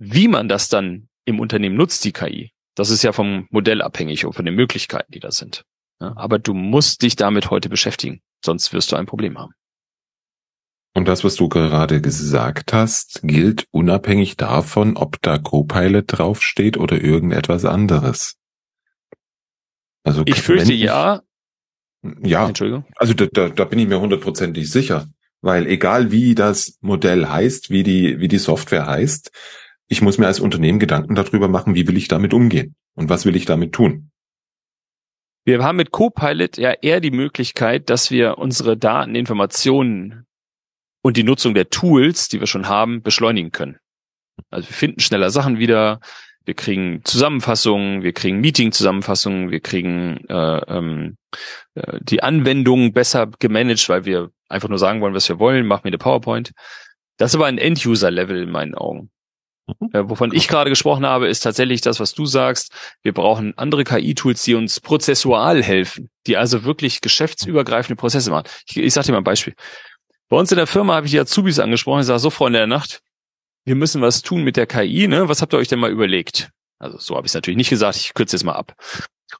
[0.02, 4.24] Wie man das dann im Unternehmen nutzt, die KI, das ist ja vom Modell abhängig
[4.24, 5.64] und von den Möglichkeiten, die da sind.
[6.00, 9.52] Ja, aber du musst dich damit heute beschäftigen, sonst wirst du ein Problem haben.
[10.94, 16.98] Und das, was du gerade gesagt hast, gilt unabhängig davon, ob da Copilot draufsteht oder
[17.00, 18.36] irgendetwas anderes.
[20.02, 21.20] Also ich fürchte ich, ja.
[22.22, 22.48] Ja.
[22.48, 22.86] Entschuldigung.
[22.96, 25.08] Also da, da, da bin ich mir hundertprozentig sicher,
[25.42, 29.30] weil egal wie das Modell heißt, wie die wie die Software heißt,
[29.90, 33.26] ich muss mir als Unternehmen Gedanken darüber machen, wie will ich damit umgehen und was
[33.26, 34.10] will ich damit tun.
[35.44, 40.26] Wir haben mit Copilot ja eher die Möglichkeit, dass wir unsere Daten, Informationen
[41.02, 43.78] und die Nutzung der Tools, die wir schon haben, beschleunigen können.
[44.50, 46.00] Also wir finden schneller Sachen wieder,
[46.44, 51.16] wir kriegen Zusammenfassungen, wir kriegen Meeting-Zusammenfassungen, wir kriegen äh, ähm,
[51.74, 55.82] äh, die Anwendung besser gemanagt, weil wir einfach nur sagen wollen, was wir wollen, mach
[55.82, 56.52] mir eine PowerPoint.
[57.16, 59.10] Das ist aber ein End-User-Level in meinen Augen.
[59.92, 62.72] Äh, wovon ich gerade gesprochen habe, ist tatsächlich das, was du sagst.
[63.02, 68.48] Wir brauchen andere KI-Tools, die uns prozessual helfen, die also wirklich geschäftsübergreifende Prozesse machen.
[68.66, 69.54] Ich, ich sage dir mal ein Beispiel.
[70.28, 72.00] Bei uns in der Firma habe ich die Azubis angesprochen.
[72.00, 73.02] Ich sage, so Freunde der Nacht,
[73.64, 75.08] wir müssen was tun mit der KI.
[75.08, 75.28] Ne?
[75.28, 76.50] Was habt ihr euch denn mal überlegt?
[76.78, 77.96] Also so habe ich es natürlich nicht gesagt.
[77.96, 78.74] Ich kürze jetzt mal ab.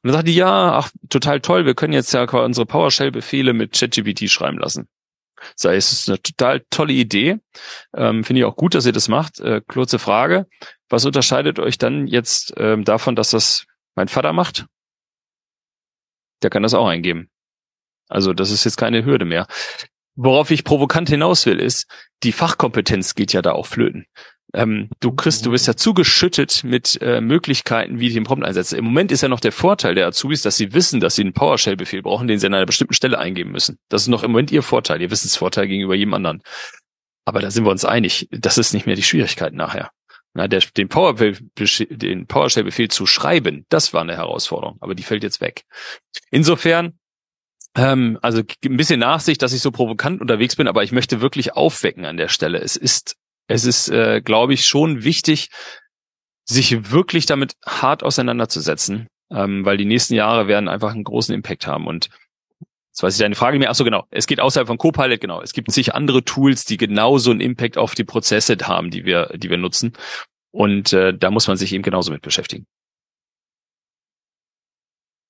[0.03, 1.65] Und dann sagt die, ja, ach, total toll.
[1.65, 4.87] Wir können jetzt ja unsere PowerShell-Befehle mit ChatGPT schreiben lassen.
[5.55, 7.39] Sei es eine total tolle Idee.
[7.95, 9.39] Ähm, Finde ich auch gut, dass ihr das macht.
[9.39, 10.47] Äh, kurze Frage.
[10.89, 14.65] Was unterscheidet euch dann jetzt ähm, davon, dass das mein Vater macht?
[16.43, 17.29] Der kann das auch eingeben.
[18.09, 19.47] Also das ist jetzt keine Hürde mehr.
[20.15, 21.87] Worauf ich provokant hinaus will, ist,
[22.23, 24.05] die Fachkompetenz geht ja da auch flöten.
[24.53, 28.77] Ähm, du kriegst, du bist ja zugeschüttet mit äh, Möglichkeiten, wie ich den Prompt einsetze.
[28.77, 31.33] Im Moment ist ja noch der Vorteil der Azubis, dass sie wissen, dass sie einen
[31.33, 33.77] PowerShell-Befehl brauchen, den sie an einer bestimmten Stelle eingeben müssen.
[33.89, 36.41] Das ist noch im Moment ihr Vorteil, ihr Wissensvorteil gegenüber jedem anderen.
[37.23, 39.91] Aber da sind wir uns einig, das ist nicht mehr die Schwierigkeit nachher.
[40.33, 45.41] Na, der, den PowerShell-Befehl PowerShell zu schreiben, das war eine Herausforderung, aber die fällt jetzt
[45.41, 45.63] weg.
[46.29, 46.97] Insofern,
[47.75, 51.53] ähm, also ein bisschen Nachsicht, dass ich so provokant unterwegs bin, aber ich möchte wirklich
[51.53, 52.59] aufwecken an der Stelle.
[52.59, 53.17] Es ist
[53.51, 55.49] es ist, äh, glaube ich, schon wichtig,
[56.45, 61.67] sich wirklich damit hart auseinanderzusetzen, ähm, weil die nächsten Jahre werden einfach einen großen Impact
[61.67, 61.87] haben.
[61.87, 62.09] Und
[62.89, 63.69] jetzt weiß ich deine Frage mehr.
[63.69, 64.05] Ach so, genau.
[64.09, 65.41] Es geht außerhalb von Copilot, genau.
[65.41, 69.31] Es gibt sich andere Tools, die genauso einen Impact auf die Prozesse haben, die wir,
[69.35, 69.93] die wir nutzen.
[70.51, 72.65] Und äh, da muss man sich eben genauso mit beschäftigen.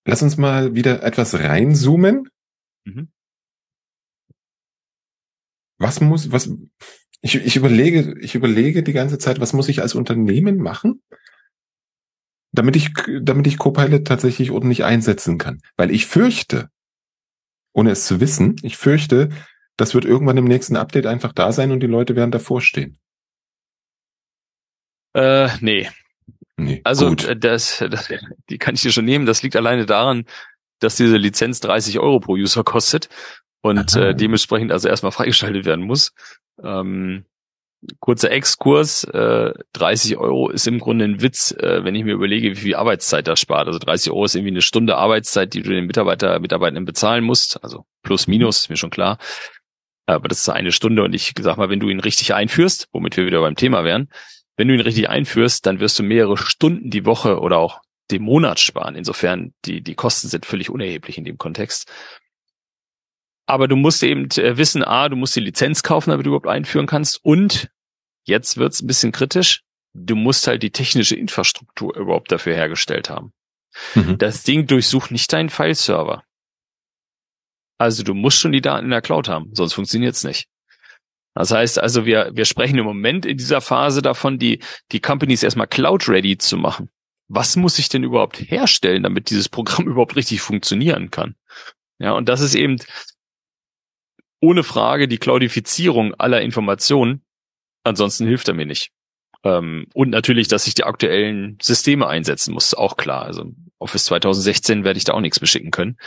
[0.06, 2.28] Lass uns mal wieder etwas reinzoomen.
[2.86, 3.12] Mhm.
[5.78, 6.50] Was muss, was,
[7.22, 11.02] ich, ich überlege, ich überlege die ganze Zeit, was muss ich als Unternehmen machen,
[12.52, 15.62] damit ich, damit ich Copilot tatsächlich ordentlich einsetzen kann.
[15.78, 16.70] Weil ich fürchte,
[17.74, 19.30] ohne es zu wissen, ich fürchte,
[19.78, 22.98] das wird irgendwann im nächsten Update einfach da sein und die Leute werden davor stehen.
[25.14, 25.90] Äh, nee.
[26.58, 27.26] Nee, also gut.
[27.26, 28.10] Äh, das, das,
[28.50, 29.26] die kann ich dir schon nehmen.
[29.26, 30.26] Das liegt alleine daran,
[30.80, 33.10] dass diese Lizenz 30 Euro pro User kostet
[33.62, 36.14] und äh, dementsprechend also erstmal freigeschaltet werden muss.
[36.64, 37.26] Ähm,
[38.00, 42.52] kurzer Exkurs, äh, 30 Euro ist im Grunde ein Witz, äh, wenn ich mir überlege,
[42.52, 43.68] wie viel Arbeitszeit das spart.
[43.68, 47.64] Also 30 Euro ist irgendwie eine Stunde Arbeitszeit, die du den Mitarbeiter, Mitarbeitenden bezahlen musst.
[47.64, 49.18] Also plus minus, ist mir schon klar.
[50.06, 53.18] Aber das ist eine Stunde und ich sag mal, wenn du ihn richtig einführst, womit
[53.18, 54.10] wir wieder beim Thema wären,
[54.58, 58.22] wenn du ihn richtig einführst, dann wirst du mehrere Stunden die Woche oder auch den
[58.22, 58.96] Monat sparen.
[58.96, 61.90] Insofern die, die Kosten sind völlig unerheblich in dem Kontext.
[63.46, 66.48] Aber du musst eben äh, wissen, a, du musst die Lizenz kaufen, damit du überhaupt
[66.48, 67.24] einführen kannst.
[67.24, 67.70] Und
[68.24, 69.64] jetzt wird's ein bisschen kritisch.
[69.94, 73.34] Du musst halt die technische Infrastruktur überhaupt dafür hergestellt haben.
[73.96, 74.18] Mhm.
[74.18, 76.24] Das Ding durchsucht nicht deinen File-Server.
[77.78, 80.48] Also du musst schon die Daten in der Cloud haben, sonst funktioniert's nicht.
[81.34, 84.60] Das heißt also, wir, wir sprechen im Moment in dieser Phase davon, die,
[84.92, 86.90] die Companies erstmal cloud-ready zu machen.
[87.28, 91.36] Was muss ich denn überhaupt herstellen, damit dieses Programm überhaupt richtig funktionieren kann?
[92.00, 92.78] Ja, und das ist eben
[94.42, 97.24] ohne Frage die Cloudifizierung aller Informationen.
[97.84, 98.92] Ansonsten hilft er mir nicht.
[99.44, 103.24] Ähm, und natürlich, dass ich die aktuellen Systeme einsetzen muss, auch klar.
[103.24, 105.98] Also Office 2016 werde ich da auch nichts beschicken können.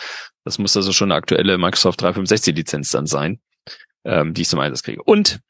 [0.45, 3.41] Das muss also schon eine aktuelle Microsoft 365 Lizenz dann sein
[4.05, 5.03] ähm, die ich zum Einsatz kriege.
[5.03, 5.41] Und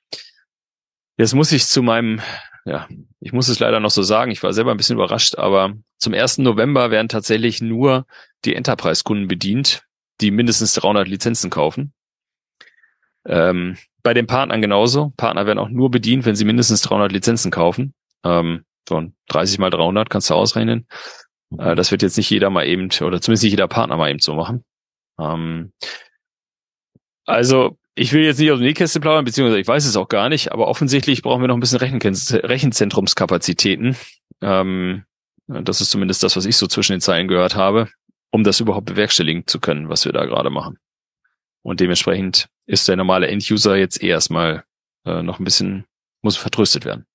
[1.17, 2.21] jetzt muss ich zu meinem,
[2.65, 2.89] ja,
[3.21, 6.15] ich muss es leider noch so sagen, ich war selber ein bisschen überrascht, aber zum
[6.15, 6.39] 1.
[6.39, 8.07] November werden tatsächlich nur
[8.45, 9.83] die Enterprise-Kunden bedient,
[10.21, 11.93] die mindestens 300 Lizenzen kaufen.
[13.27, 15.13] Ähm, bei den Partnern genauso.
[15.17, 17.95] Partner werden auch nur bedient, wenn sie mindestens 300 Lizenzen kaufen.
[18.25, 20.87] Ähm, so 30 mal 300 kannst du ausrechnen.
[21.59, 24.19] Äh, das wird jetzt nicht jeder mal eben, oder zumindest nicht jeder Partner mal eben
[24.19, 24.65] so machen.
[25.19, 25.73] Ähm,
[27.27, 30.29] also ich will jetzt nicht aus dem Nähkästchen plaudern, beziehungsweise ich weiß es auch gar
[30.29, 33.97] nicht, aber offensichtlich brauchen wir noch ein bisschen Rechenzentrumskapazitäten.
[34.43, 35.05] Ähm,
[35.47, 37.89] das ist zumindest das, was ich so zwischen den Zeilen gehört habe,
[38.31, 40.79] um das überhaupt bewerkstelligen zu können, was wir da gerade machen.
[41.63, 44.65] Und dementsprechend ist der normale End-User jetzt eh erstmal
[45.05, 45.85] äh, noch ein bisschen,
[46.23, 47.07] muss vertröstet werden.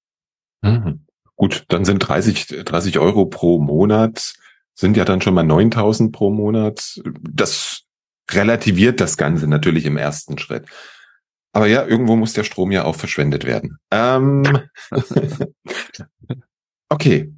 [0.61, 1.05] Mhm.
[1.35, 4.33] Gut, dann sind 30, 30 Euro pro Monat,
[4.75, 7.01] sind ja dann schon mal 9000 pro Monat.
[7.21, 7.83] Das
[8.31, 10.67] relativiert das Ganze natürlich im ersten Schritt.
[11.51, 13.79] Aber ja, irgendwo muss der Strom ja auch verschwendet werden.
[13.89, 14.43] Ähm,
[16.89, 17.33] okay.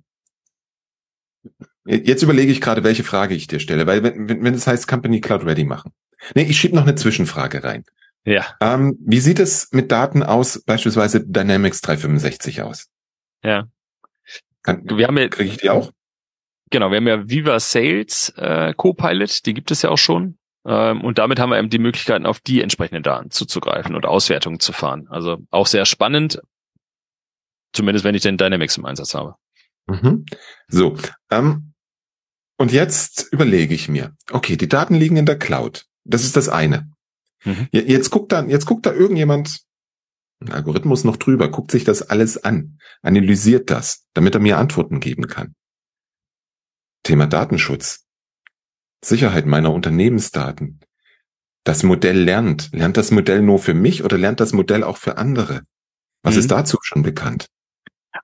[1.85, 5.21] Jetzt überlege ich gerade, welche Frage ich dir stelle, weil wenn, wenn es heißt Company
[5.21, 5.93] Cloud Ready machen.
[6.35, 7.85] Nee, ich schiebe noch eine Zwischenfrage rein.
[8.25, 8.45] Ja.
[8.61, 12.87] Ähm, wie sieht es mit Daten aus, beispielsweise Dynamics 365 aus?
[13.43, 13.67] Ja.
[14.63, 15.91] Kann, wir haben ja, kriege ich die auch?
[16.69, 20.37] Genau, wir haben ja Viva Sales äh, Copilot, die gibt es ja auch schon.
[20.65, 24.59] Ähm, und damit haben wir eben die Möglichkeiten, auf die entsprechenden Daten zuzugreifen und Auswertungen
[24.59, 25.07] zu fahren.
[25.09, 26.39] Also auch sehr spannend,
[27.73, 29.35] zumindest wenn ich den Dynamics im Einsatz habe.
[29.87, 30.25] Mhm.
[30.67, 30.95] So,
[31.31, 31.73] ähm,
[32.57, 35.85] und jetzt überlege ich mir, okay, die Daten liegen in der Cloud.
[36.03, 36.90] Das ist das eine.
[37.43, 37.67] Mhm.
[37.71, 39.61] Jetzt guckt da, jetzt guckt da irgendjemand,
[40.41, 44.99] ein Algorithmus noch drüber, guckt sich das alles an, analysiert das, damit er mir Antworten
[44.99, 45.55] geben kann.
[47.03, 48.05] Thema Datenschutz.
[49.03, 50.79] Sicherheit meiner Unternehmensdaten.
[51.63, 52.69] Das Modell lernt.
[52.71, 55.61] Lernt das Modell nur für mich oder lernt das Modell auch für andere?
[56.23, 56.39] Was mhm.
[56.39, 57.47] ist dazu schon bekannt?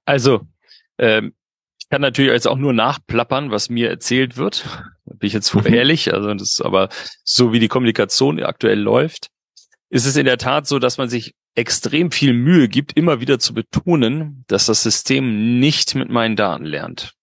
[0.06, 0.47] Also,
[0.97, 1.34] ähm,
[1.80, 4.65] ich kann natürlich jetzt auch nur nachplappern, was mir erzählt wird.
[5.15, 5.74] Bin ich jetzt mhm.
[5.74, 6.13] ehrlich.
[6.13, 6.89] Also das ist aber
[7.24, 9.30] so wie die Kommunikation aktuell läuft,
[9.89, 13.39] ist es in der Tat so, dass man sich extrem viel Mühe gibt, immer wieder
[13.39, 17.13] zu betonen, dass das System nicht mit meinen Daten lernt.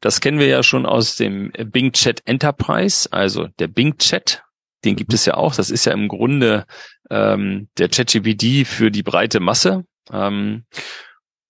[0.00, 4.42] Das kennen wir ja schon aus dem Bing Chat Enterprise, also der Bing Chat.
[4.84, 5.54] Den gibt es ja auch.
[5.54, 6.66] Das ist ja im Grunde
[7.10, 9.84] ähm, der ChatGPT für die breite Masse.
[10.12, 10.64] Ähm,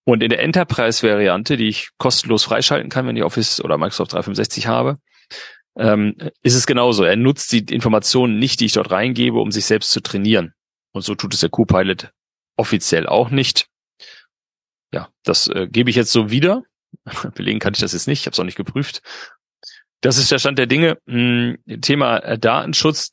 [0.04, 4.66] und in der Enterprise-Variante, die ich kostenlos freischalten kann, wenn ich Office oder Microsoft 365
[4.66, 4.98] habe,
[5.76, 7.04] ähm, ist es genauso.
[7.04, 10.54] Er nutzt die Informationen nicht, die ich dort reingebe, um sich selbst zu trainieren.
[10.92, 12.12] Und so tut es der Copilot
[12.56, 13.68] offiziell auch nicht.
[14.92, 16.62] Ja, das äh, gebe ich jetzt so wieder.
[17.34, 19.02] Belegen kann ich das jetzt nicht, ich habe es auch nicht geprüft.
[20.00, 20.98] Das ist der Stand der Dinge.
[21.06, 23.12] Hm, Thema äh, Datenschutz,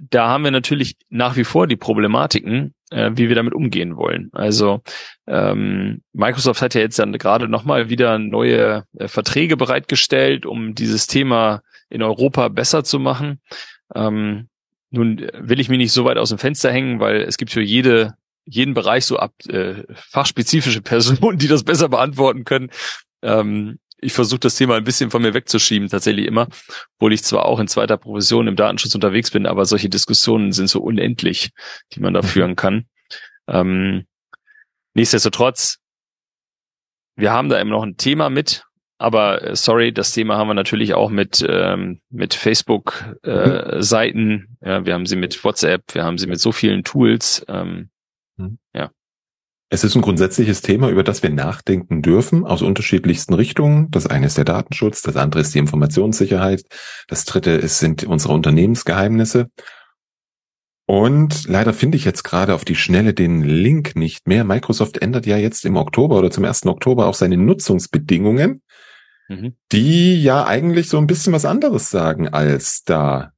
[0.00, 4.30] da haben wir natürlich nach wie vor die Problematiken, äh, wie wir damit umgehen wollen.
[4.32, 4.82] Also
[5.26, 11.06] ähm, Microsoft hat ja jetzt dann gerade nochmal wieder neue äh, Verträge bereitgestellt, um dieses
[11.06, 13.40] Thema in Europa besser zu machen.
[13.94, 14.48] Ähm,
[14.90, 17.62] nun will ich mich nicht so weit aus dem Fenster hängen, weil es gibt für
[17.62, 18.14] jede
[18.50, 22.70] jeden Bereich so ab äh, fachspezifische Personen, die das besser beantworten können.
[23.22, 26.48] Ähm, ich versuche das Thema ein bisschen von mir wegzuschieben, tatsächlich immer,
[26.96, 30.68] obwohl ich zwar auch in zweiter Profession im Datenschutz unterwegs bin, aber solche Diskussionen sind
[30.68, 31.50] so unendlich,
[31.92, 32.26] die man da mhm.
[32.26, 32.86] führen kann.
[33.48, 34.06] Ähm,
[34.94, 35.78] nichtsdestotrotz,
[37.16, 38.64] wir haben da immer noch ein Thema mit,
[38.98, 44.58] aber äh, sorry, das Thema haben wir natürlich auch mit ähm, mit Facebook äh, Seiten.
[44.60, 47.44] Ja, wir haben sie mit WhatsApp, wir haben sie mit so vielen Tools.
[47.48, 47.90] Ähm,
[48.36, 48.58] mhm.
[48.74, 48.90] Ja.
[49.70, 53.90] Es ist ein grundsätzliches Thema, über das wir nachdenken dürfen, aus unterschiedlichsten Richtungen.
[53.90, 56.64] Das eine ist der Datenschutz, das andere ist die Informationssicherheit,
[57.06, 59.50] das dritte ist, sind unsere Unternehmensgeheimnisse.
[60.86, 64.42] Und leider finde ich jetzt gerade auf die Schnelle den Link nicht mehr.
[64.44, 66.64] Microsoft ändert ja jetzt im Oktober oder zum 1.
[66.64, 68.62] Oktober auch seine Nutzungsbedingungen,
[69.28, 69.54] mhm.
[69.70, 73.32] die ja eigentlich so ein bisschen was anderes sagen als da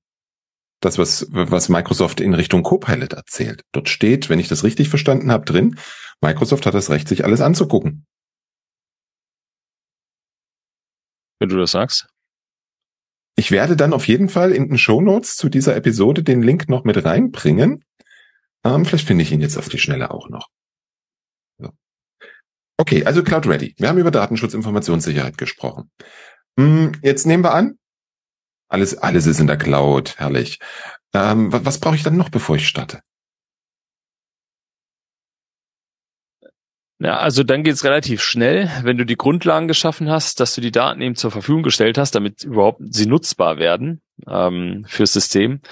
[0.81, 3.63] das, was, was Microsoft in Richtung Copilot erzählt.
[3.73, 5.77] Dort steht, wenn ich das richtig verstanden habe, drin,
[6.23, 8.07] Microsoft hat das Recht, sich alles anzugucken.
[11.39, 12.09] Wenn du das sagst.
[13.37, 16.69] Ich werde dann auf jeden Fall in den Show Notes zu dieser Episode den Link
[16.69, 17.85] noch mit reinbringen.
[18.65, 20.49] Ähm, vielleicht finde ich ihn jetzt auf die Schnelle auch noch.
[21.59, 21.71] So.
[22.77, 23.75] Okay, also Cloud Ready.
[23.79, 25.91] Wir haben über Datenschutz, Informationssicherheit gesprochen.
[26.59, 27.79] Hm, jetzt nehmen wir an,
[28.71, 30.61] alles, alles ist in der Cloud, herrlich.
[31.13, 33.01] Ähm, was, was brauche ich dann noch, bevor ich starte?
[37.03, 40.71] Ja, also dann geht's relativ schnell, wenn du die Grundlagen geschaffen hast, dass du die
[40.71, 45.63] Daten eben zur Verfügung gestellt hast, damit überhaupt sie nutzbar werden ähm, fürs System.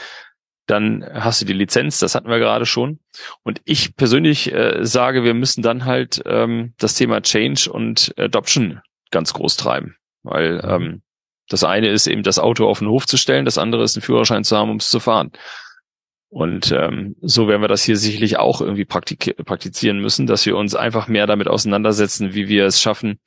[0.67, 3.01] Dann hast du die Lizenz, das hatten wir gerade schon.
[3.43, 8.81] Und ich persönlich äh, sage, wir müssen dann halt ähm, das Thema Change und Adoption
[9.11, 9.97] ganz groß treiben.
[10.23, 10.71] Weil mhm.
[10.71, 11.03] ähm,
[11.51, 14.03] das eine ist eben das Auto auf den Hof zu stellen, das andere ist einen
[14.03, 15.33] Führerschein zu haben, um es zu fahren.
[16.31, 20.75] Und ähm, so werden wir das hier sicherlich auch irgendwie praktizieren müssen, dass wir uns
[20.75, 23.19] einfach mehr damit auseinandersetzen, wie wir es schaffen,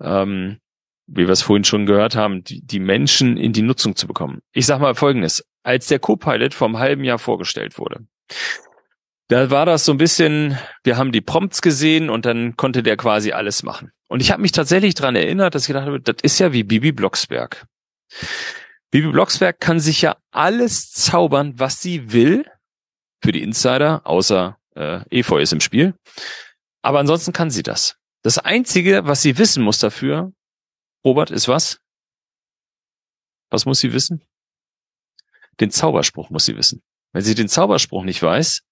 [0.00, 0.58] ähm,
[1.06, 4.40] wie wir es vorhin schon gehört haben, die, die Menschen in die Nutzung zu bekommen.
[4.52, 5.44] Ich sag mal Folgendes.
[5.62, 8.00] Als der Copilot vom halben Jahr vorgestellt wurde,
[9.28, 12.96] da war das so ein bisschen, wir haben die Prompts gesehen und dann konnte der
[12.96, 13.92] quasi alles machen.
[14.08, 16.62] Und ich habe mich tatsächlich dran erinnert, dass ich gedacht habe, das ist ja wie
[16.62, 17.64] Bibi Blocksberg.
[18.94, 22.48] Bibi Blocksberg kann sich ja alles zaubern, was sie will.
[23.20, 25.98] Für die Insider, außer äh, Efeu ist im Spiel.
[26.80, 27.96] Aber ansonsten kann sie das.
[28.22, 30.32] Das Einzige, was sie wissen muss dafür,
[31.04, 31.80] Robert, ist was?
[33.50, 34.22] Was muss sie wissen?
[35.58, 36.80] Den Zauberspruch muss sie wissen.
[37.12, 38.62] Wenn sie den Zauberspruch nicht weiß,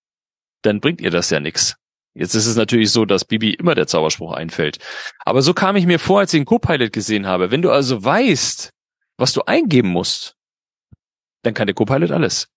[0.62, 1.74] dann bringt ihr das ja nichts.
[2.14, 4.78] Jetzt ist es natürlich so, dass Bibi immer der Zauberspruch einfällt.
[5.24, 7.50] Aber so kam ich mir vor, als ich den Copilot gesehen habe.
[7.50, 8.71] Wenn du also weißt,
[9.22, 10.37] was du eingeben musst,
[11.42, 12.48] dann kann der Copilot alles.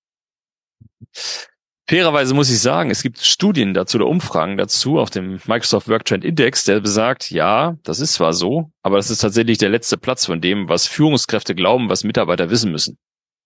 [1.87, 6.05] Fairerweise muss ich sagen, es gibt Studien dazu oder Umfragen dazu auf dem Microsoft Work
[6.05, 9.97] Trend Index, der besagt, ja, das ist zwar so, aber das ist tatsächlich der letzte
[9.97, 12.97] Platz von dem, was Führungskräfte glauben, was Mitarbeiter wissen müssen.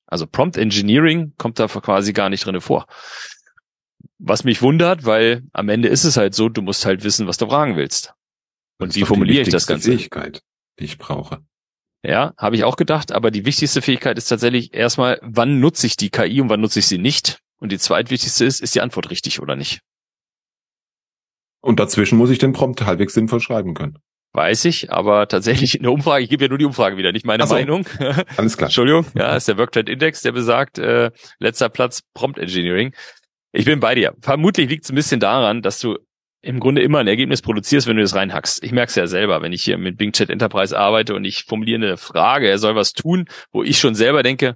[0.07, 2.87] Also Prompt Engineering kommt da quasi gar nicht drin vor.
[4.17, 7.37] Was mich wundert, weil am Ende ist es halt so, du musst halt wissen, was
[7.37, 8.13] du fragen willst.
[8.79, 9.91] Und wie formuliere ich das Ganze?
[9.91, 10.41] Fähigkeit,
[10.79, 11.43] die ich brauche.
[12.03, 15.97] Ja, habe ich auch gedacht, aber die wichtigste Fähigkeit ist tatsächlich erstmal, wann nutze ich
[15.97, 17.39] die KI und wann nutze ich sie nicht?
[17.59, 19.81] Und die zweitwichtigste ist, ist die Antwort richtig oder nicht?
[21.61, 23.99] Und dazwischen muss ich den Prompt halbwegs sinnvoll schreiben können.
[24.31, 27.25] Weiß ich, aber tatsächlich in der Umfrage, ich gebe ja nur die Umfrage wieder, nicht
[27.25, 27.85] meine so, Meinung.
[28.37, 28.67] Alles klar.
[28.67, 32.93] Entschuldigung, ja, ist der Worktrend Index, der besagt, äh, letzter Platz Prompt Engineering.
[33.51, 34.13] Ich bin bei dir.
[34.21, 35.97] Vermutlich liegt es ein bisschen daran, dass du
[36.41, 38.63] im Grunde immer ein Ergebnis produzierst, wenn du das reinhackst.
[38.63, 41.43] Ich merke es ja selber, wenn ich hier mit Bing Chat Enterprise arbeite und ich
[41.43, 44.55] formuliere eine Frage, er soll was tun, wo ich schon selber denke,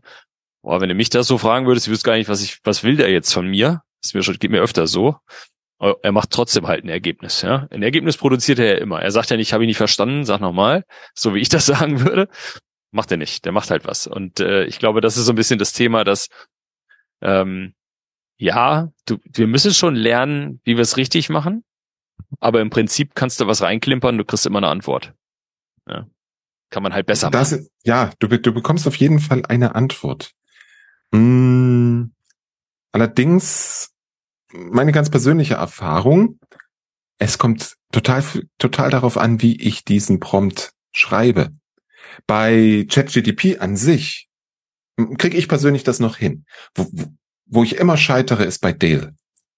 [0.62, 2.84] boah, wenn du mich das so fragen würdest, ich wüsste gar nicht, was ich, was
[2.84, 3.82] will der jetzt von mir?
[4.01, 5.18] Das mir schon, geht mir öfter so.
[6.01, 7.68] Er macht trotzdem halt ein Ergebnis, ja.
[7.70, 9.01] Ein Ergebnis produziert er ja immer.
[9.01, 11.99] Er sagt ja nicht, habe ich nicht verstanden, sag nochmal, so wie ich das sagen
[11.99, 12.30] würde.
[12.91, 13.43] Macht er nicht.
[13.43, 14.08] Der macht halt was.
[14.08, 16.30] Und äh, ich glaube, das ist so ein bisschen das Thema, dass
[17.22, 17.74] ähm,
[18.38, 21.64] ja, du, wir müssen schon lernen, wie wir es richtig machen.
[22.39, 25.13] Aber im Prinzip kannst du was reinklimpern, du kriegst immer eine Antwort.
[25.88, 26.07] Ja.
[26.69, 27.67] Kann man halt besser das, machen.
[27.84, 30.34] Ja, du, du bekommst auf jeden Fall eine Antwort.
[31.11, 32.05] Mm,
[32.91, 33.91] allerdings,
[34.51, 36.39] meine ganz persönliche Erfahrung,
[37.19, 38.24] es kommt total,
[38.57, 41.51] total darauf an, wie ich diesen Prompt schreibe.
[42.28, 44.28] Bei ChatGDP an sich
[45.17, 46.45] kriege ich persönlich das noch hin.
[46.76, 46.88] Wo,
[47.45, 49.15] wo ich immer scheitere, ist bei Dale.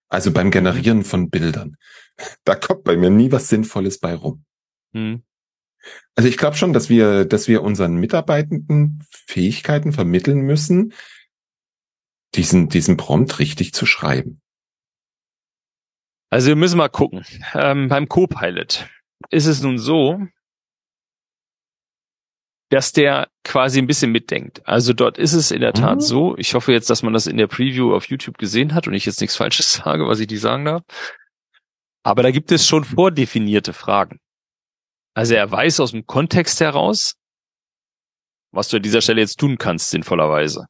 [0.10, 1.78] Also beim Generieren von Bildern.
[2.44, 4.46] Da kommt bei mir nie was Sinnvolles bei rum.
[4.94, 5.24] Hm.
[6.16, 10.94] Also ich glaube schon, dass wir, dass wir unseren Mitarbeitenden Fähigkeiten vermitteln müssen,
[12.34, 14.42] diesen, diesen Prompt richtig zu schreiben.
[16.30, 17.24] Also wir müssen mal gucken.
[17.54, 18.88] Ähm, beim Copilot
[19.30, 20.20] ist es nun so,
[22.70, 24.68] dass der quasi ein bisschen mitdenkt.
[24.68, 26.02] Also dort ist es in der Tat mhm.
[26.02, 26.38] so.
[26.38, 29.06] Ich hoffe jetzt, dass man das in der Preview auf YouTube gesehen hat und ich
[29.06, 30.84] jetzt nichts Falsches sage, was ich die sagen darf.
[32.06, 34.20] Aber da gibt es schon vordefinierte Fragen.
[35.16, 37.16] Also er weiß aus dem Kontext heraus,
[38.52, 40.68] was du an dieser Stelle jetzt tun kannst, sinnvollerweise.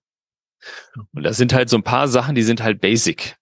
[1.13, 3.35] Und das sind halt so ein paar Sachen, die sind halt basic.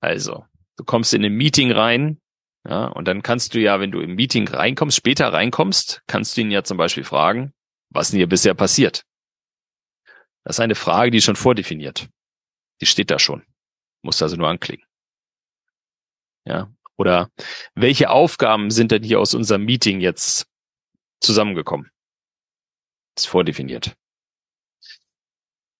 [0.00, 0.44] Also,
[0.76, 2.20] du kommst in ein Meeting rein,
[2.68, 6.40] ja, und dann kannst du ja, wenn du im Meeting reinkommst, später reinkommst, kannst du
[6.40, 7.54] ihn ja zum Beispiel fragen,
[7.90, 9.04] was denn hier bisher passiert?
[10.42, 12.08] Das ist eine Frage, die schon vordefiniert.
[12.80, 13.44] Die steht da schon.
[14.02, 14.84] Musst also nur anklicken.
[16.44, 16.75] Ja.
[16.98, 17.30] Oder
[17.74, 20.46] welche Aufgaben sind denn hier aus unserem Meeting jetzt
[21.20, 21.90] zusammengekommen?
[23.16, 23.96] ist vordefiniert.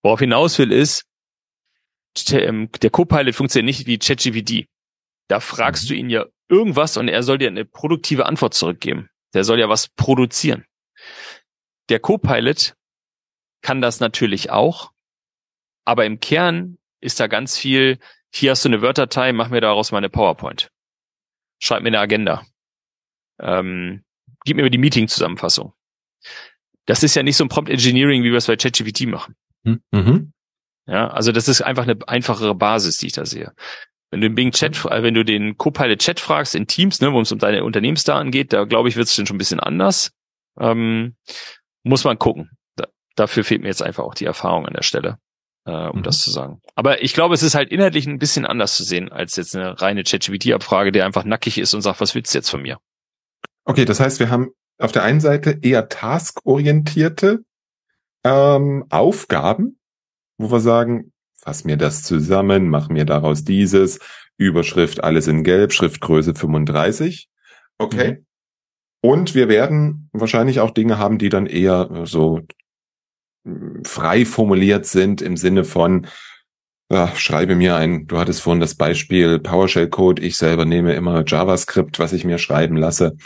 [0.03, 1.05] Worauf hinaus will ist,
[2.31, 4.69] ähm, der Copilot funktioniert nicht wie ChatGPT.
[5.29, 5.89] Da fragst mhm.
[5.89, 9.11] du ihn ja irgendwas und er soll dir eine produktive Antwort zurückgeben.
[9.35, 10.65] Der soll ja was produzieren.
[11.89, 12.75] Der Copilot
[13.63, 14.93] kann das natürlich auch,
[15.85, 17.99] aber im Kern ist da ganz viel,
[18.33, 20.71] hier hast du eine Word-Datei, mach mir daraus mal eine PowerPoint.
[21.59, 22.45] Schreib mir eine Agenda.
[23.41, 24.05] Ähm,
[24.45, 25.73] gib mir die Meeting-Zusammenfassung.
[26.87, 29.35] Das ist ja nicht so ein Prompt Engineering, wie wir es bei ChatGPT machen.
[29.65, 30.33] Hm, mhm.
[30.87, 33.53] Ja, also das ist einfach eine einfachere Basis, die ich da sehe.
[34.11, 37.13] Wenn du den Bing Chat, äh, wenn du den Copilot Chat fragst in Teams, ne,
[37.13, 40.13] wo es um deine Unternehmensdaten geht, da glaube ich, wird es schon ein bisschen anders.
[40.59, 41.17] Ähm,
[41.83, 42.51] muss man gucken.
[42.77, 42.87] Da,
[43.17, 45.19] dafür fehlt mir jetzt einfach auch die Erfahrung an der Stelle,
[45.67, 46.03] äh, um mhm.
[46.03, 46.61] das zu sagen.
[46.75, 49.81] Aber ich glaube, es ist halt inhaltlich ein bisschen anders zu sehen als jetzt eine
[49.81, 52.79] reine ChatGPT-Abfrage, der einfach nackig ist und sagt, was willst du jetzt von mir?
[53.65, 57.45] Okay, das heißt, wir haben auf der einen Seite eher taskorientierte
[58.25, 59.79] ähm, Aufgaben,
[60.39, 63.99] wo wir sagen, fass mir das zusammen, mach mir daraus dieses,
[64.39, 67.29] Überschrift alles in Gelb, Schriftgröße 35.
[67.79, 68.13] Okay.
[68.13, 68.27] Mhm.
[69.01, 72.41] Und wir werden wahrscheinlich auch Dinge haben, die dann eher so
[73.85, 76.07] frei formuliert sind im Sinne von,
[76.91, 81.99] ja, schreibe mir ein, du hattest vorhin das Beispiel PowerShell-Code, ich selber nehme immer JavaScript,
[81.99, 83.17] was ich mir schreiben lasse.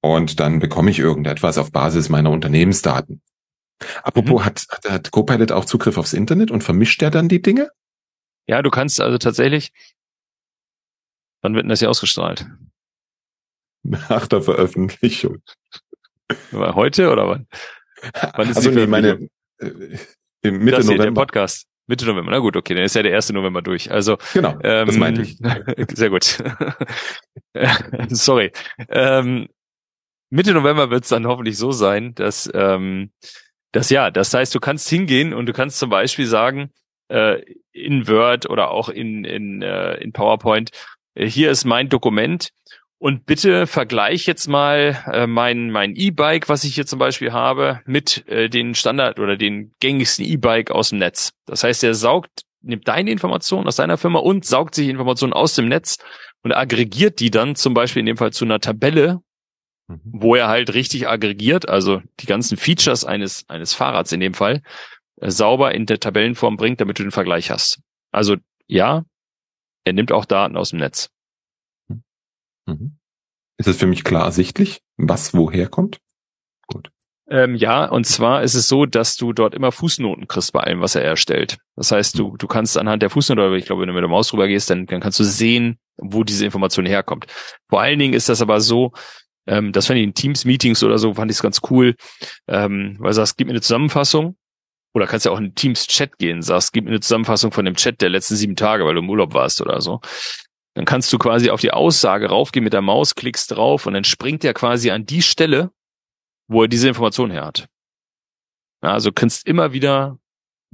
[0.00, 3.22] Und dann bekomme ich irgendetwas auf Basis meiner Unternehmensdaten.
[4.02, 4.44] Apropos, mhm.
[4.44, 7.70] hat, hat, hat Copilot auch Zugriff aufs Internet und vermischt er dann die Dinge?
[8.46, 9.72] Ja, du kannst also tatsächlich,
[11.42, 12.46] wann wird denn das hier ausgestrahlt?
[13.82, 15.42] Nach der Veröffentlichung.
[16.52, 17.46] Heute oder wann?
[18.34, 19.28] Wann ist also nee, meine
[19.58, 21.04] äh, Mitte das November.
[21.04, 21.66] Der Podcast.
[21.86, 22.32] Mitte November.
[22.32, 23.90] Na gut, okay, dann ist ja der erste November durch.
[23.90, 25.38] Also genau, ähm, das meinte ich.
[25.96, 26.42] Sehr gut.
[28.08, 28.52] Sorry.
[28.88, 29.48] Ähm,
[30.30, 33.12] Mitte November wird es dann hoffentlich so sein, dass ähm,
[33.72, 36.72] das ja, das heißt, du kannst hingehen und du kannst zum Beispiel sagen
[37.08, 37.40] äh,
[37.72, 40.70] in Word oder auch in in äh, in PowerPoint,
[41.14, 42.50] äh, hier ist mein Dokument
[43.06, 47.80] und bitte vergleich jetzt mal äh, mein mein E-Bike, was ich hier zum Beispiel habe,
[47.86, 51.30] mit äh, den Standard oder den gängigsten E-Bike aus dem Netz.
[51.46, 55.54] Das heißt, er saugt, nimmt deine Informationen aus deiner Firma und saugt sich Informationen aus
[55.54, 55.98] dem Netz
[56.42, 59.20] und aggregiert die dann zum Beispiel in dem Fall zu einer Tabelle,
[59.86, 60.00] mhm.
[60.02, 64.62] wo er halt richtig aggregiert, also die ganzen Features eines eines Fahrrads in dem Fall
[65.20, 67.78] äh, sauber in der Tabellenform bringt, damit du den Vergleich hast.
[68.10, 68.34] Also
[68.66, 69.04] ja,
[69.84, 71.08] er nimmt auch Daten aus dem Netz.
[72.66, 72.98] Mhm.
[73.58, 75.98] Ist es für mich klar ersichtlich, was woher kommt?
[76.66, 76.90] Gut.
[77.28, 80.80] Ähm, ja, und zwar ist es so, dass du dort immer Fußnoten kriegst bei allem,
[80.80, 81.58] was er erstellt.
[81.74, 84.08] Das heißt, du, du kannst anhand der Fußnote, oder ich glaube, wenn du mit der
[84.08, 87.26] Maus drüber gehst, dann, dann kannst du sehen, wo diese Information herkommt.
[87.68, 88.92] Vor allen Dingen ist das aber so,
[89.48, 91.96] ähm, das fand ich in Teams-Meetings oder so, fand ich es ganz cool,
[92.46, 94.36] ähm, weil du sagst, gib mir eine Zusammenfassung,
[94.94, 98.00] oder kannst ja auch in Teams-Chat gehen, sagst, gib mir eine Zusammenfassung von dem Chat
[98.00, 100.00] der letzten sieben Tage, weil du im Urlaub warst oder so.
[100.76, 104.04] Dann kannst du quasi auf die Aussage raufgehen mit der Maus, klickst drauf und dann
[104.04, 105.72] springt er quasi an die Stelle,
[106.48, 107.66] wo er diese Information her hat.
[108.82, 110.18] Ja, also kannst immer wieder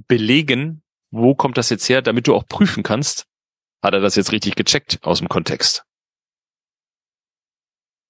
[0.09, 3.27] belegen, wo kommt das jetzt her, damit du auch prüfen kannst,
[3.81, 5.85] hat er das jetzt richtig gecheckt aus dem Kontext.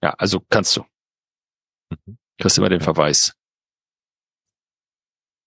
[0.02, 0.86] Ja, also kannst du.
[1.92, 2.18] Mhm.
[2.40, 3.38] Kriegst immer den Verweis.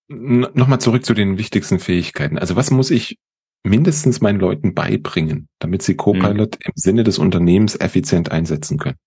[0.08, 2.38] Nochmal zurück zu den wichtigsten Fähigkeiten.
[2.38, 3.18] Also was muss ich
[3.64, 6.60] mindestens meinen Leuten beibringen, damit sie Copilot mhm.
[6.64, 8.98] im Sinne des Unternehmens effizient einsetzen können.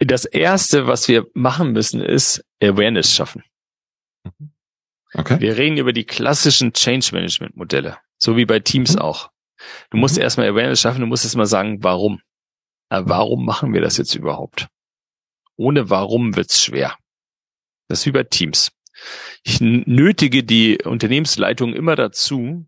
[0.00, 3.42] Das erste, was wir machen müssen, ist Awareness schaffen.
[4.24, 4.52] Mhm.
[5.14, 5.40] Okay.
[5.40, 9.00] Wir reden über die klassischen Change Management Modelle, so wie bei Teams mhm.
[9.00, 9.30] auch.
[9.90, 10.22] Du musst mhm.
[10.22, 12.20] erstmal Awareness schaffen, du musst erstmal sagen, warum.
[12.90, 13.02] Mhm.
[13.08, 14.68] Warum machen wir das jetzt überhaupt?
[15.58, 16.96] Ohne warum wird's schwer.
[17.88, 18.70] Das ist wie bei Teams.
[19.42, 22.66] Ich nötige die Unternehmensleitung immer dazu,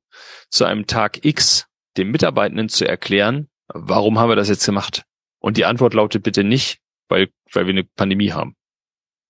[0.50, 1.66] zu einem Tag X
[1.96, 5.04] den Mitarbeitenden zu erklären, warum haben wir das jetzt gemacht?
[5.38, 8.56] Und die Antwort lautet bitte nicht, weil, weil wir eine Pandemie haben.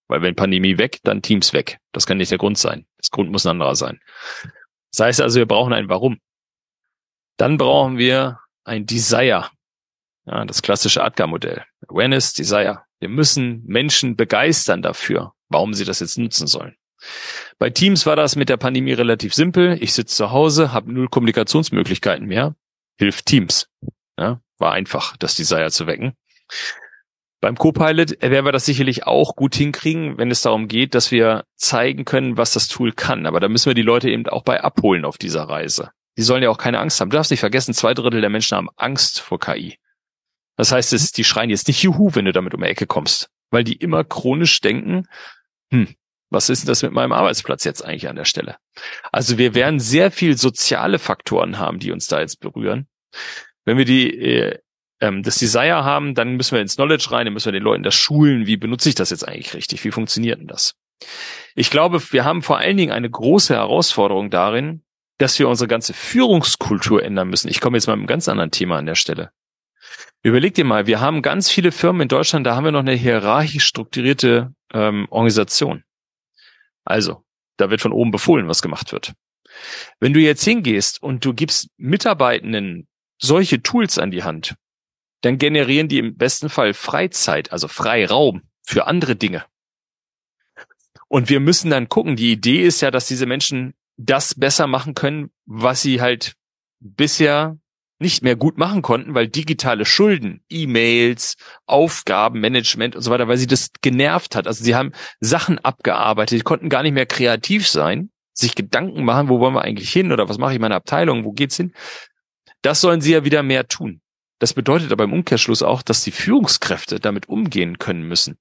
[0.08, 1.78] Weil wenn Pandemie weg, dann Teams weg.
[1.92, 2.86] Das kann nicht der Grund sein.
[2.96, 4.00] Das Grund muss ein anderer sein.
[4.92, 6.18] Das heißt also, wir brauchen ein Warum.
[7.36, 9.50] Dann brauchen wir ein Desire.
[10.26, 11.64] Ja, das klassische Adgar-Modell.
[11.88, 12.84] Awareness, Desire.
[13.00, 16.76] Wir müssen Menschen begeistern dafür, warum sie das jetzt nutzen sollen.
[17.58, 19.78] Bei Teams war das mit der Pandemie relativ simpel.
[19.80, 22.54] Ich sitze zu Hause, habe null Kommunikationsmöglichkeiten mehr.
[22.98, 23.68] Hilft Teams.
[24.18, 26.12] Ja, war einfach, das Desire zu wecken.
[27.40, 31.44] Beim Copilot werden wir das sicherlich auch gut hinkriegen, wenn es darum geht, dass wir
[31.56, 33.24] zeigen können, was das Tool kann.
[33.24, 35.90] Aber da müssen wir die Leute eben auch bei abholen auf dieser Reise.
[36.18, 37.08] Die sollen ja auch keine Angst haben.
[37.08, 39.78] Du darfst nicht vergessen, zwei Drittel der Menschen haben Angst vor KI.
[40.60, 43.30] Das heißt, es, die schreien jetzt nicht Juhu, wenn du damit um die Ecke kommst,
[43.50, 45.08] weil die immer chronisch denken,
[45.70, 45.88] hm,
[46.28, 48.56] was ist denn das mit meinem Arbeitsplatz jetzt eigentlich an der Stelle?
[49.10, 52.88] Also wir werden sehr viel soziale Faktoren haben, die uns da jetzt berühren.
[53.64, 54.58] Wenn wir die äh,
[55.00, 57.82] ähm, das Desire haben, dann müssen wir ins Knowledge rein, dann müssen wir den Leuten
[57.82, 58.46] das schulen.
[58.46, 59.82] Wie benutze ich das jetzt eigentlich richtig?
[59.84, 60.74] Wie funktioniert denn das?
[61.54, 64.82] Ich glaube, wir haben vor allen Dingen eine große Herausforderung darin,
[65.16, 67.48] dass wir unsere ganze Führungskultur ändern müssen.
[67.48, 69.30] Ich komme jetzt mal mit einem ganz anderen Thema an der Stelle.
[70.22, 72.94] Überleg dir mal, wir haben ganz viele Firmen in Deutschland, da haben wir noch eine
[72.94, 75.84] hierarchisch strukturierte ähm, Organisation.
[76.84, 77.24] Also,
[77.56, 79.14] da wird von oben befohlen, was gemacht wird.
[79.98, 82.88] Wenn du jetzt hingehst und du gibst Mitarbeitenden
[83.18, 84.56] solche Tools an die Hand,
[85.22, 89.44] dann generieren die im besten Fall Freizeit, also Freiraum für andere Dinge.
[91.08, 94.94] Und wir müssen dann gucken, die Idee ist ja, dass diese Menschen das besser machen
[94.94, 96.36] können, was sie halt
[96.78, 97.58] bisher
[98.00, 101.36] nicht mehr gut machen konnten, weil digitale Schulden, E-Mails,
[101.66, 104.46] Aufgabenmanagement und so weiter, weil sie das genervt hat.
[104.46, 109.38] Also sie haben Sachen abgearbeitet, konnten gar nicht mehr kreativ sein, sich Gedanken machen, wo
[109.38, 111.74] wollen wir eigentlich hin oder was mache ich in meiner Abteilung, wo geht's hin?
[112.62, 114.00] Das sollen sie ja wieder mehr tun.
[114.38, 118.38] Das bedeutet aber im Umkehrschluss auch, dass die Führungskräfte damit umgehen können müssen.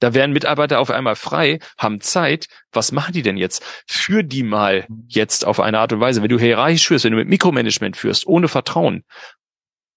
[0.00, 2.46] Da werden Mitarbeiter auf einmal frei, haben Zeit.
[2.72, 3.64] Was machen die denn jetzt?
[3.86, 6.22] Führ die mal jetzt auf eine Art und Weise.
[6.22, 9.04] Wenn du hierarchisch führst, wenn du mit Mikromanagement führst, ohne Vertrauen,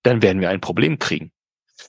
[0.04, 1.32] dann werden wir ein Problem kriegen.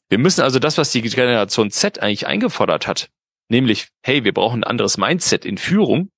[0.08, 3.08] Wir müssen also das, was die Generation Z eigentlich eingefordert hat,
[3.48, 6.10] nämlich, hey, wir brauchen ein anderes Mindset in Führung.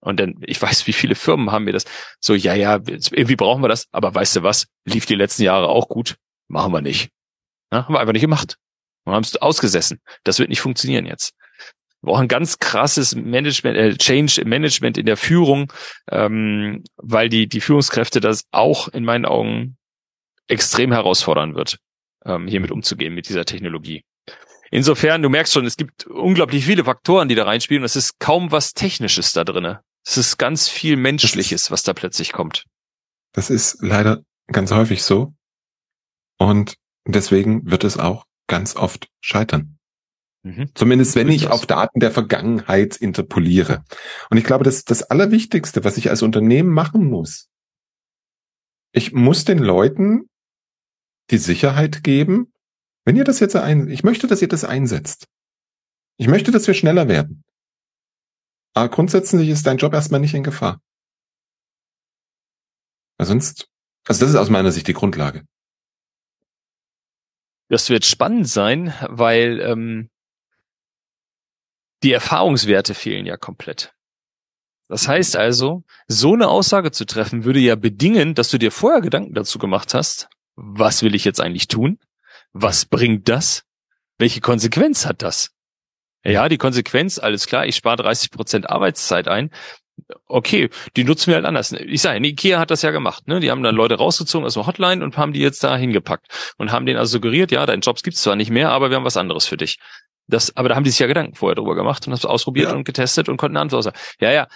[0.00, 1.84] Und dann, ich weiß, wie viele Firmen haben wir das.
[2.18, 3.86] So, ja, ja, irgendwie brauchen wir das.
[3.92, 4.66] Aber weißt du was?
[4.84, 6.16] Lief die letzten Jahre auch gut.
[6.48, 7.10] Machen wir nicht.
[7.72, 8.56] Ja, haben wir einfach nicht gemacht.
[9.04, 10.00] Wir haben es ausgesessen.
[10.24, 11.34] Das wird nicht funktionieren jetzt.
[12.02, 15.72] Wir brauchen ganz krasses Management, äh, Change im Management in der Führung,
[16.10, 19.76] ähm, weil die, die Führungskräfte das auch in meinen Augen
[20.48, 21.78] extrem herausfordern wird,
[22.24, 24.04] ähm, hiermit umzugehen, mit dieser Technologie.
[24.70, 27.84] Insofern, du merkst schon, es gibt unglaublich viele Faktoren, die da reinspielen.
[27.84, 29.80] Es ist kaum was Technisches da drinne.
[30.04, 32.64] Es ist ganz viel Menschliches, was da plötzlich kommt.
[33.32, 35.34] Das ist leider ganz häufig so.
[36.38, 36.74] Und
[37.06, 39.78] deswegen wird es auch ganz oft scheitern.
[40.42, 40.68] Mhm.
[40.74, 43.82] Zumindest wenn ich auf Daten der Vergangenheit interpoliere.
[44.28, 47.48] Und ich glaube, das ist das Allerwichtigste, was ich als Unternehmen machen muss.
[48.92, 50.28] Ich muss den Leuten
[51.30, 52.52] die Sicherheit geben,
[53.06, 55.28] wenn ihr das jetzt ein, ich möchte, dass ihr das einsetzt.
[56.18, 57.44] Ich möchte, dass wir schneller werden.
[58.74, 60.78] Aber grundsätzlich ist dein Job erstmal nicht in Gefahr.
[63.16, 63.66] Weil sonst,
[64.06, 65.46] also das ist aus meiner Sicht die Grundlage.
[67.72, 70.10] Das wird spannend sein, weil ähm,
[72.02, 73.94] die Erfahrungswerte fehlen ja komplett.
[74.88, 79.00] Das heißt also, so eine Aussage zu treffen, würde ja bedingen, dass du dir vorher
[79.00, 81.98] Gedanken dazu gemacht hast, was will ich jetzt eigentlich tun?
[82.52, 83.64] Was bringt das?
[84.18, 85.52] Welche Konsequenz hat das?
[86.24, 89.50] Ja, die Konsequenz, alles klar, ich spare 30 Prozent Arbeitszeit ein,
[90.26, 91.72] okay, die nutzen wir halt anders.
[91.72, 93.28] Ich sage, Ikea hat das ja gemacht.
[93.28, 93.40] Ne?
[93.40, 96.26] Die haben dann Leute rausgezogen aus der Hotline und haben die jetzt da hingepackt
[96.58, 99.04] und haben denen also suggeriert, ja, dein Jobs gibt's zwar nicht mehr, aber wir haben
[99.04, 99.78] was anderes für dich.
[100.28, 102.70] Das, aber da haben die sich ja Gedanken vorher drüber gemacht und haben es ausprobiert
[102.70, 102.76] ja.
[102.76, 103.98] und getestet und konnten eine Antwort sagen.
[104.20, 104.48] Ja, ja.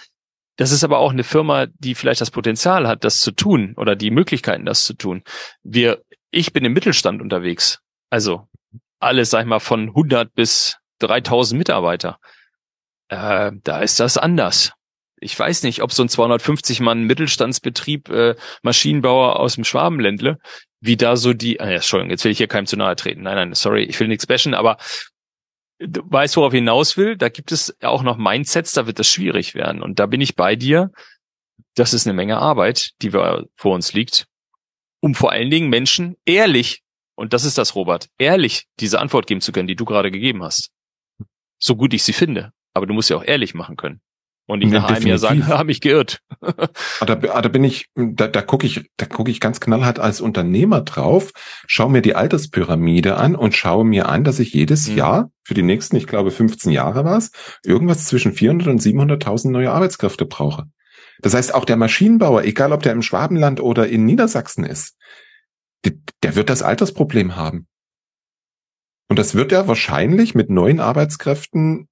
[0.55, 3.95] Das ist aber auch eine Firma, die vielleicht das Potenzial hat, das zu tun oder
[3.95, 5.21] die Möglichkeiten, das zu tun.
[5.61, 7.79] Wir, ich bin im Mittelstand unterwegs.
[8.09, 8.47] Also
[8.99, 12.17] alles, sag ich mal, von 100 bis 3000 Mitarbeiter.
[13.09, 14.73] Äh, da ist das anders
[15.19, 20.37] ich weiß nicht, ob so ein 250 Mann Mittelstandsbetrieb, äh, Maschinenbauer aus dem Schwabenländle,
[20.79, 23.23] wie da so die, äh, Entschuldigung, jetzt will ich hier keinem zu nahe treten.
[23.23, 24.77] Nein, nein, sorry, ich will nichts bashen, aber
[25.79, 29.07] du weißt, worauf ich hinaus will, da gibt es auch noch Mindsets, da wird das
[29.07, 29.81] schwierig werden.
[29.81, 30.91] Und da bin ich bei dir.
[31.75, 34.27] Das ist eine Menge Arbeit, die wir vor uns liegt,
[34.99, 36.81] um vor allen Dingen Menschen ehrlich,
[37.15, 40.43] und das ist das, Robert, ehrlich diese Antwort geben zu können, die du gerade gegeben
[40.43, 40.69] hast.
[41.59, 42.51] So gut ich sie finde.
[42.73, 44.01] Aber du musst ja auch ehrlich machen können.
[44.47, 46.21] Und nicht ja, nach einem Jahr sagen, habe ich geirrt.
[46.41, 49.99] Ah, da, ah, da bin ich, da, da gucke ich, da gucke ich ganz knallhart
[49.99, 51.31] als Unternehmer drauf,
[51.67, 54.97] schaue mir die Alterspyramide an und schaue mir an, dass ich jedes mhm.
[54.97, 57.31] Jahr für die nächsten, ich glaube 15 Jahre war es,
[57.65, 60.63] irgendwas zwischen 400 und 700.000 neue Arbeitskräfte brauche.
[61.19, 64.95] Das heißt, auch der Maschinenbauer, egal ob der im Schwabenland oder in Niedersachsen ist,
[66.23, 67.67] der wird das Altersproblem haben.
[69.09, 71.87] Und das wird er wahrscheinlich mit neuen Arbeitskräften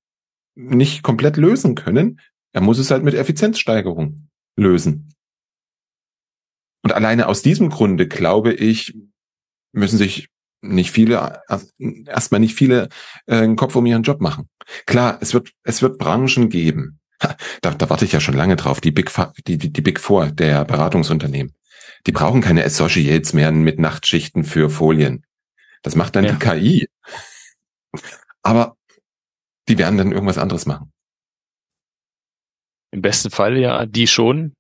[0.56, 2.20] nicht komplett lösen können.
[2.56, 5.14] Er muss es halt mit Effizienzsteigerung lösen.
[6.84, 8.98] Und alleine aus diesem Grunde glaube ich,
[9.74, 10.30] müssen sich
[10.62, 11.42] nicht viele,
[12.08, 12.88] erstmal nicht viele
[13.26, 14.48] äh, einen Kopf um ihren Job machen.
[14.86, 17.02] Klar, es wird, es wird Branchen geben.
[17.62, 19.12] Da, da warte ich ja schon lange drauf, die Big,
[19.48, 21.56] die, die, die Big Four der Beratungsunternehmen.
[22.08, 25.26] Die brauchen keine Associates mehr mit Nachtschichten für Folien.
[25.82, 26.32] Das macht dann ja.
[26.32, 26.88] die KI.
[28.44, 28.78] Aber
[29.68, 30.94] die werden dann irgendwas anderes machen.
[32.96, 34.54] Im besten Fall ja, die schon.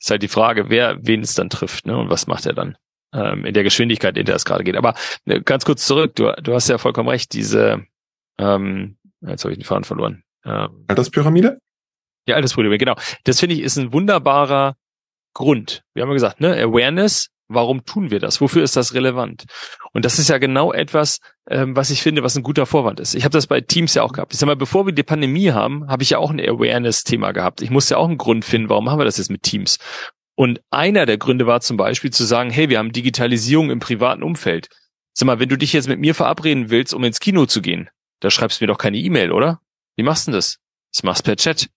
[0.00, 1.96] Ist halt die Frage, wer wen es dann trifft, ne?
[1.96, 2.76] Und was macht er dann?
[3.14, 4.76] Ähm, in der Geschwindigkeit, in der es gerade geht.
[4.76, 4.94] Aber
[5.26, 7.86] ne, ganz kurz zurück, du, du hast ja vollkommen recht, diese
[8.36, 10.24] ähm, jetzt habe ich den Faden verloren.
[10.44, 11.60] Ähm, Alterspyramide?
[12.26, 12.96] Ja, Alterspyramide, genau.
[13.22, 14.76] Das finde ich ist ein wunderbarer
[15.34, 15.84] Grund.
[15.94, 18.40] Wir haben ja gesagt, ne, Awareness, warum tun wir das?
[18.40, 19.44] Wofür ist das relevant?
[19.92, 23.14] Und das ist ja genau etwas, ähm, was ich finde, was ein guter Vorwand ist.
[23.14, 24.32] Ich habe das bei Teams ja auch gehabt.
[24.32, 27.60] Ich sag mal, bevor wir die Pandemie haben, habe ich ja auch ein Awareness-Thema gehabt.
[27.60, 29.78] Ich musste ja auch einen Grund finden, warum machen wir das jetzt mit Teams?
[30.36, 34.22] Und einer der Gründe war zum Beispiel zu sagen, hey, wir haben Digitalisierung im privaten
[34.22, 34.68] Umfeld.
[35.12, 37.90] Sag mal, wenn du dich jetzt mit mir verabreden willst, um ins Kino zu gehen,
[38.20, 39.60] da schreibst du mir doch keine E-Mail, oder?
[39.96, 40.58] Wie machst du denn das?
[40.92, 41.68] Das machst per Chat.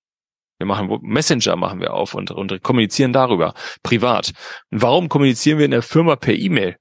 [0.63, 3.53] Wir machen Messenger machen wir auf und, und kommunizieren darüber
[3.83, 4.31] privat.
[4.71, 6.77] Und warum kommunizieren wir in der Firma per E-Mail?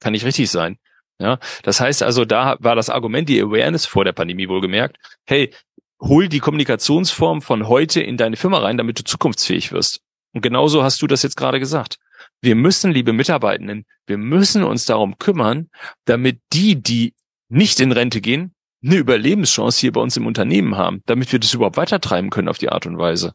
[0.00, 0.76] Kann nicht richtig sein.
[1.18, 5.52] Ja, das heißt also, da war das Argument, die Awareness vor der Pandemie wohlgemerkt, hey,
[6.00, 10.00] hol die Kommunikationsform von heute in deine Firma rein, damit du zukunftsfähig wirst.
[10.34, 11.96] Und genauso hast du das jetzt gerade gesagt.
[12.42, 15.70] Wir müssen, liebe Mitarbeitenden, wir müssen uns darum kümmern,
[16.04, 17.14] damit die, die
[17.48, 21.54] nicht in Rente gehen, eine Überlebenschance hier bei uns im Unternehmen haben, damit wir das
[21.54, 23.32] überhaupt weitertreiben können auf die Art und Weise.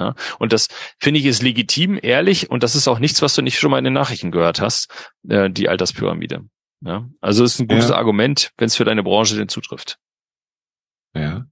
[0.00, 0.68] Ja, und das
[0.98, 3.78] finde ich ist legitim, ehrlich, und das ist auch nichts, was du nicht schon mal
[3.78, 4.88] in den Nachrichten gehört hast,
[5.28, 6.42] äh, die Alterspyramide.
[6.80, 7.96] Ja, also ist ein gutes ja.
[7.96, 9.98] Argument, wenn es für deine Branche denn zutrifft.
[11.14, 11.46] Ja.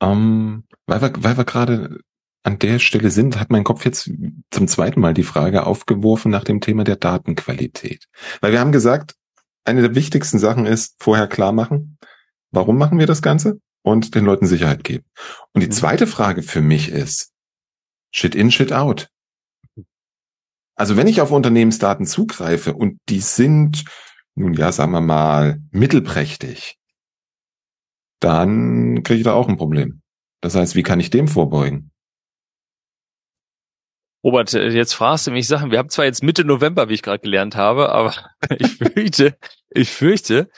[0.00, 1.98] Um, weil wir, weil wir gerade
[2.44, 4.10] an der Stelle sind, hat mein Kopf jetzt
[4.50, 8.06] zum zweiten Mal die Frage aufgeworfen nach dem Thema der Datenqualität.
[8.40, 9.16] Weil wir haben gesagt,
[9.64, 11.98] eine der wichtigsten Sachen ist vorher klar machen,
[12.54, 15.04] warum machen wir das Ganze und den Leuten Sicherheit geben.
[15.52, 15.72] Und die mhm.
[15.72, 17.32] zweite Frage für mich ist,
[18.12, 19.08] Shit in, Shit out.
[20.76, 23.84] Also wenn ich auf Unternehmensdaten zugreife und die sind,
[24.34, 26.78] nun ja, sagen wir mal, mittelprächtig,
[28.20, 30.00] dann kriege ich da auch ein Problem.
[30.40, 31.90] Das heißt, wie kann ich dem vorbeugen?
[34.24, 35.70] Robert, äh, jetzt fragst du mich Sachen.
[35.70, 38.14] Wir haben zwar jetzt Mitte November, wie ich gerade gelernt habe, aber
[38.58, 39.36] ich fürchte,
[39.70, 40.48] ich fürchte,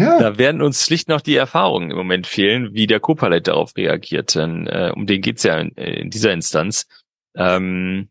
[0.00, 0.18] ja.
[0.18, 4.34] da werden uns schlicht noch die Erfahrungen im Moment fehlen, wie der Copilot darauf reagiert.
[4.34, 6.86] Denn äh, um den geht's ja in, in dieser Instanz.
[7.34, 8.10] Ähm,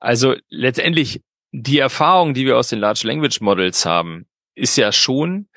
[0.00, 5.48] also letztendlich die Erfahrung, die wir aus den Large Language Models haben, ist ja schon,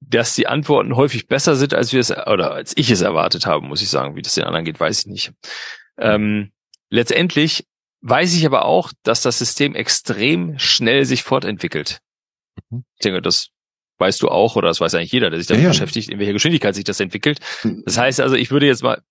[0.00, 3.66] dass die Antworten häufig besser sind, als wir es oder als ich es erwartet habe,
[3.66, 4.16] muss ich sagen.
[4.16, 5.32] Wie das den anderen geht, weiß ich nicht.
[5.98, 6.52] Ähm,
[6.90, 7.66] Letztendlich
[8.02, 12.00] weiß ich aber auch, dass das System extrem schnell sich fortentwickelt.
[12.68, 12.84] Mhm.
[12.96, 13.50] Ich denke, das
[14.00, 15.72] weißt du auch, oder das weiß eigentlich jeder, der sich damit ja, ja.
[15.72, 17.38] beschäftigt, in welcher Geschwindigkeit sich das entwickelt.
[17.62, 17.82] Hm.
[17.84, 19.02] Das heißt also, ich würde jetzt mal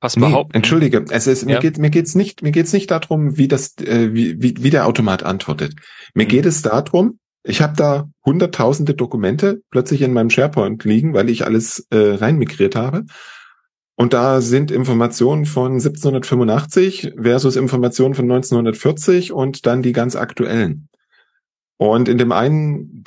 [0.00, 0.54] fast nee, behaupten.
[0.54, 1.48] Entschuldige, es ist, ja?
[1.48, 4.70] mir geht, mir geht's nicht, mir geht's nicht darum, wie das, äh, wie, wie, wie
[4.70, 5.74] der Automat antwortet.
[6.14, 6.28] Mir mhm.
[6.28, 11.44] geht es darum, ich habe da hunderttausende Dokumente plötzlich in meinem SharePoint liegen, weil ich
[11.44, 13.04] alles äh, reinmigriert habe.
[13.94, 20.88] Und da sind Informationen von 1785 versus Informationen von 1940 und dann die ganz aktuellen.
[21.78, 23.04] Und in dem einen,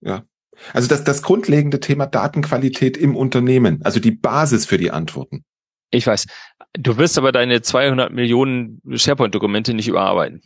[0.00, 0.24] ja,
[0.72, 5.44] also das, das grundlegende Thema Datenqualität im Unternehmen, also die Basis für die Antworten.
[5.90, 6.26] Ich weiß.
[6.74, 10.42] Du wirst aber deine 200 Millionen SharePoint-Dokumente nicht überarbeiten.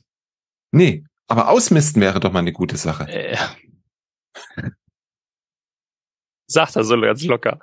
[0.72, 3.08] Nee, aber ausmisten wäre doch mal eine gute Sache.
[3.08, 3.36] Äh.
[6.46, 7.60] Sagt er so ganz locker.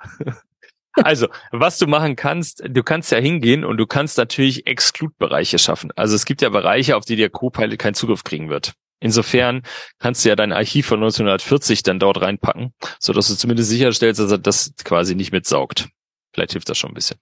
[0.94, 5.92] Also, was du machen kannst, du kannst ja hingehen und du kannst natürlich Exclude-Bereiche schaffen.
[5.94, 8.74] Also es gibt ja Bereiche, auf die der Copilot keinen Zugriff kriegen wird.
[9.00, 9.62] Insofern
[9.98, 14.20] kannst du ja dein Archiv von 1940 dann dort reinpacken, so dass du zumindest sicherstellst,
[14.20, 15.88] dass er das quasi nicht mitsaugt.
[16.32, 17.18] Vielleicht hilft das schon ein bisschen.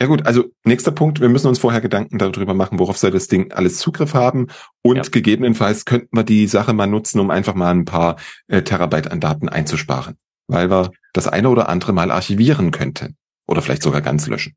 [0.00, 3.28] Ja gut, also nächster Punkt, wir müssen uns vorher Gedanken darüber machen, worauf soll das
[3.28, 4.48] Ding alles Zugriff haben
[4.82, 5.02] und ja.
[5.02, 8.16] gegebenenfalls könnten wir die Sache mal nutzen, um einfach mal ein paar
[8.48, 10.16] äh, Terabyte an Daten einzusparen,
[10.48, 14.56] weil wir das eine oder andere mal archivieren könnten oder vielleicht sogar ganz löschen.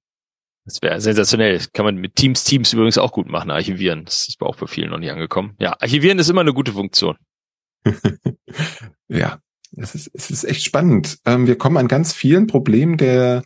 [0.68, 1.62] Das wäre sensationell.
[1.72, 4.04] Kann man mit Teams Teams übrigens auch gut machen, archivieren.
[4.04, 5.56] Das ist auch bei vielen noch nicht angekommen.
[5.60, 7.16] Ja, archivieren ist immer eine gute Funktion.
[9.08, 9.40] ja,
[9.78, 11.20] es ist, es ist echt spannend.
[11.26, 13.44] Ähm, wir kommen an ganz vielen Problemen der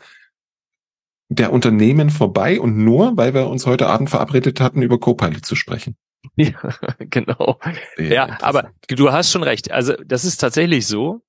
[1.29, 5.55] der Unternehmen vorbei und nur, weil wir uns heute Abend verabredet hatten, über Copilot zu
[5.55, 5.95] sprechen.
[6.35, 6.53] Ja,
[6.99, 7.59] genau.
[7.97, 9.71] Sehr ja, aber du hast schon recht.
[9.71, 11.21] Also das ist tatsächlich so.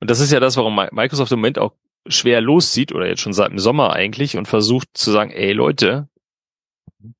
[0.00, 1.72] Und das ist ja das, warum Microsoft im Moment auch
[2.06, 6.08] schwer loszieht oder jetzt schon seit dem Sommer eigentlich und versucht zu sagen, ey Leute,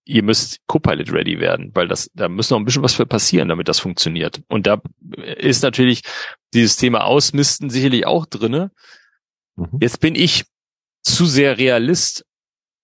[0.04, 3.48] ihr müsst Copilot ready werden, weil das, da muss noch ein bisschen was für passieren,
[3.48, 4.42] damit das funktioniert.
[4.48, 4.82] Und da
[5.38, 6.02] ist natürlich
[6.52, 8.72] dieses Thema Ausmisten sicherlich auch drinne.
[9.56, 9.78] Mhm.
[9.80, 10.44] Jetzt bin ich
[11.02, 12.24] zu sehr Realist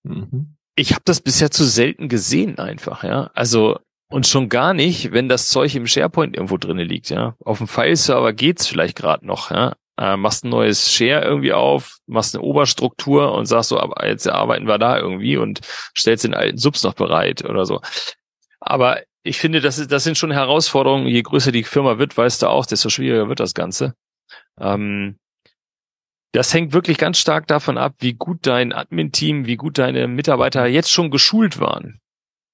[0.06, 0.56] Mhm.
[0.76, 3.30] Ich habe das bisher zu selten gesehen einfach, ja.
[3.34, 3.78] Also
[4.08, 7.34] und schon gar nicht, wenn das Zeug im SharePoint irgendwo drinne liegt, ja.
[7.44, 9.74] Auf dem File-Server geht's vielleicht gerade noch, ja.
[9.98, 14.28] Äh, machst ein neues Share irgendwie auf, machst eine Oberstruktur und sagst so, aber jetzt
[14.28, 15.60] arbeiten wir da irgendwie und
[15.96, 17.80] stellst den alten Subs noch bereit oder so.
[18.60, 21.06] Aber ich finde, das, ist, das sind schon Herausforderungen.
[21.06, 23.94] Je größer die Firma wird, weißt du auch, desto schwieriger wird das Ganze.
[24.58, 25.18] Ähm,
[26.32, 30.66] das hängt wirklich ganz stark davon ab, wie gut dein Admin-Team, wie gut deine Mitarbeiter
[30.66, 32.00] jetzt schon geschult waren.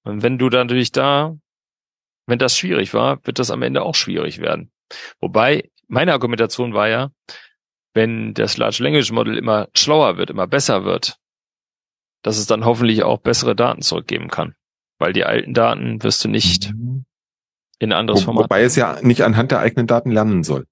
[0.05, 1.36] Und wenn du dann natürlich da,
[2.26, 4.70] wenn das schwierig war, wird das am Ende auch schwierig werden.
[5.20, 7.11] Wobei meine Argumentation war ja,
[7.95, 11.18] wenn das Large Language Model immer schlauer wird, immer besser wird,
[12.22, 14.55] dass es dann hoffentlich auch bessere Daten zurückgeben kann.
[14.99, 17.05] Weil die alten Daten wirst du nicht mhm.
[17.78, 18.45] in ein anderes Wo, Format.
[18.45, 20.66] Wobei es ja nicht anhand der eigenen Daten lernen soll.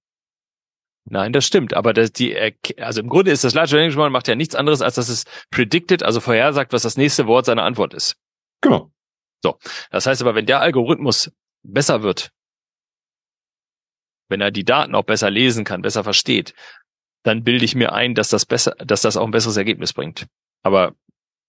[1.04, 1.74] Nein, das stimmt.
[1.74, 2.34] Aber das, die,
[2.78, 5.24] also im Grunde ist das Large Language Model macht ja nichts anderes, als dass es
[5.50, 8.16] predicted, also vorhersagt, was das nächste Wort seiner Antwort ist.
[8.62, 8.90] Genau.
[9.42, 9.58] So.
[9.90, 11.30] Das heißt aber, wenn der Algorithmus
[11.62, 12.32] besser wird,
[14.30, 16.54] wenn er die Daten auch besser lesen kann, besser versteht,
[17.22, 20.26] dann bilde ich mir ein, dass das besser, dass das auch ein besseres Ergebnis bringt.
[20.62, 20.94] Aber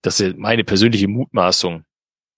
[0.02, 1.84] das ist meine persönliche Mutmaßung.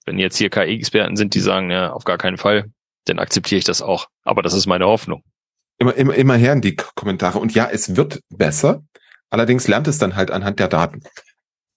[0.07, 2.71] Wenn jetzt hier KI-Experten sind, die sagen, ja, auf gar keinen Fall,
[3.07, 4.09] dann akzeptiere ich das auch.
[4.23, 5.25] Aber das ist meine Hoffnung
[5.79, 7.39] immer, immer, immer her in die Kommentare.
[7.39, 8.83] Und ja, es wird besser.
[9.31, 11.03] Allerdings lernt es dann halt anhand der Daten.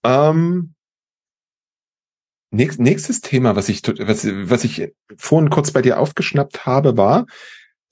[0.03, 0.76] Ähm,
[2.51, 7.26] nächst, nächstes Thema, was ich, was, was ich vorhin kurz bei dir aufgeschnappt habe, war,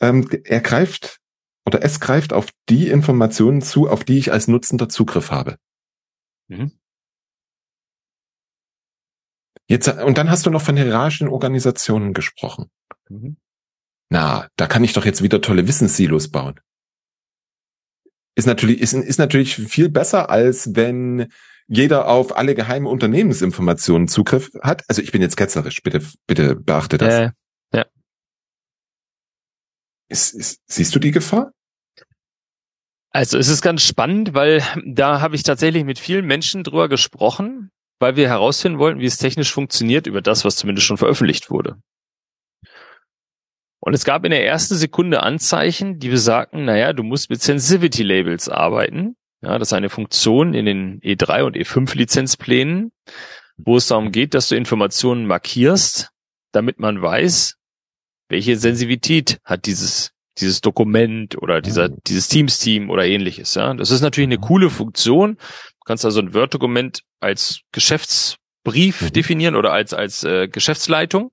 [0.02, 1.20] ähm, er greift
[1.66, 5.58] oder es greift auf die Informationen zu, auf die ich als Nutzender Zugriff habe.
[6.48, 6.72] Mhm.
[9.68, 12.70] Jetzt, und dann hast du noch von hierarchischen Organisationen gesprochen.
[13.10, 13.38] Mhm.
[14.10, 16.60] Na, da kann ich doch jetzt wieder tolle Wissenssilos bauen.
[18.36, 21.32] Ist natürlich, ist, ist natürlich viel besser, als wenn
[21.68, 24.84] jeder auf alle geheime Unternehmensinformationen Zugriff hat.
[24.88, 27.14] Also ich bin jetzt ketzerisch, bitte, bitte beachte das.
[27.14, 27.32] Äh.
[30.08, 31.52] Ist, ist, siehst du die Gefahr?
[33.12, 37.72] Also es ist ganz spannend, weil da habe ich tatsächlich mit vielen Menschen drüber gesprochen,
[38.00, 41.78] weil wir herausfinden wollten, wie es technisch funktioniert über das, was zumindest schon veröffentlicht wurde.
[43.80, 48.04] Und es gab in der ersten Sekunde Anzeichen, die besagten, naja, du musst mit Sensitivity
[48.04, 49.16] Labels arbeiten.
[49.42, 52.92] Ja, das ist eine Funktion in den E3 und E5 Lizenzplänen,
[53.58, 56.10] wo es darum geht, dass du Informationen markierst,
[56.52, 57.58] damit man weiß,
[58.30, 61.98] welche Sensitivität hat dieses dieses Dokument oder dieser mhm.
[62.08, 63.56] dieses Teams-Team oder ähnliches.
[63.56, 65.36] Ja, das ist natürlich eine coole Funktion.
[65.36, 69.14] Du kannst also ein Word-Dokument als Geschäftsbrief mhm.
[69.14, 71.32] definieren oder als als äh, Geschäftsleitung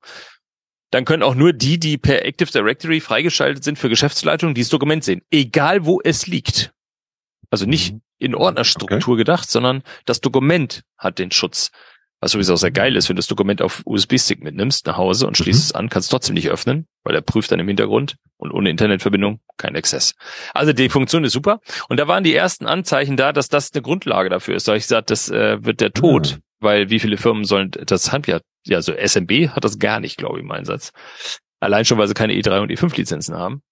[0.92, 5.02] dann können auch nur die, die per Active Directory freigeschaltet sind für Geschäftsleitung, dieses Dokument
[5.02, 5.22] sehen.
[5.30, 6.72] Egal wo es liegt.
[7.50, 8.00] Also nicht mhm.
[8.18, 9.16] in Ordnerstruktur okay.
[9.16, 11.70] gedacht, sondern das Dokument hat den Schutz.
[12.22, 15.36] Was sowieso sehr geil ist, wenn du das Dokument auf USB-Stick mitnimmst nach Hause und
[15.36, 15.64] schließt mhm.
[15.64, 19.40] es an, kannst trotzdem nicht öffnen, weil er prüft dann im Hintergrund und ohne Internetverbindung
[19.56, 20.14] kein Access.
[20.54, 21.60] Also die Funktion ist super.
[21.88, 24.68] Und da waren die ersten Anzeichen da, dass das eine Grundlage dafür ist.
[24.68, 26.42] Da ich gesagt, das äh, wird der Tod, mhm.
[26.60, 30.16] weil wie viele Firmen sollen, das haben ja ja, so SMB hat das gar nicht,
[30.16, 30.92] glaube ich, im Einsatz.
[31.60, 33.62] Allein schon, weil sie keine E3 und E5 Lizenzen haben.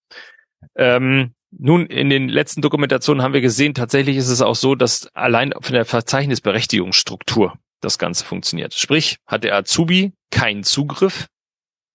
[0.77, 5.09] Ähm, nun, in den letzten Dokumentationen haben wir gesehen, tatsächlich ist es auch so, dass
[5.15, 8.75] allein von der Verzeichnisberechtigungsstruktur das Ganze funktioniert.
[8.75, 11.29] Sprich, hat der Azubi keinen Zugriff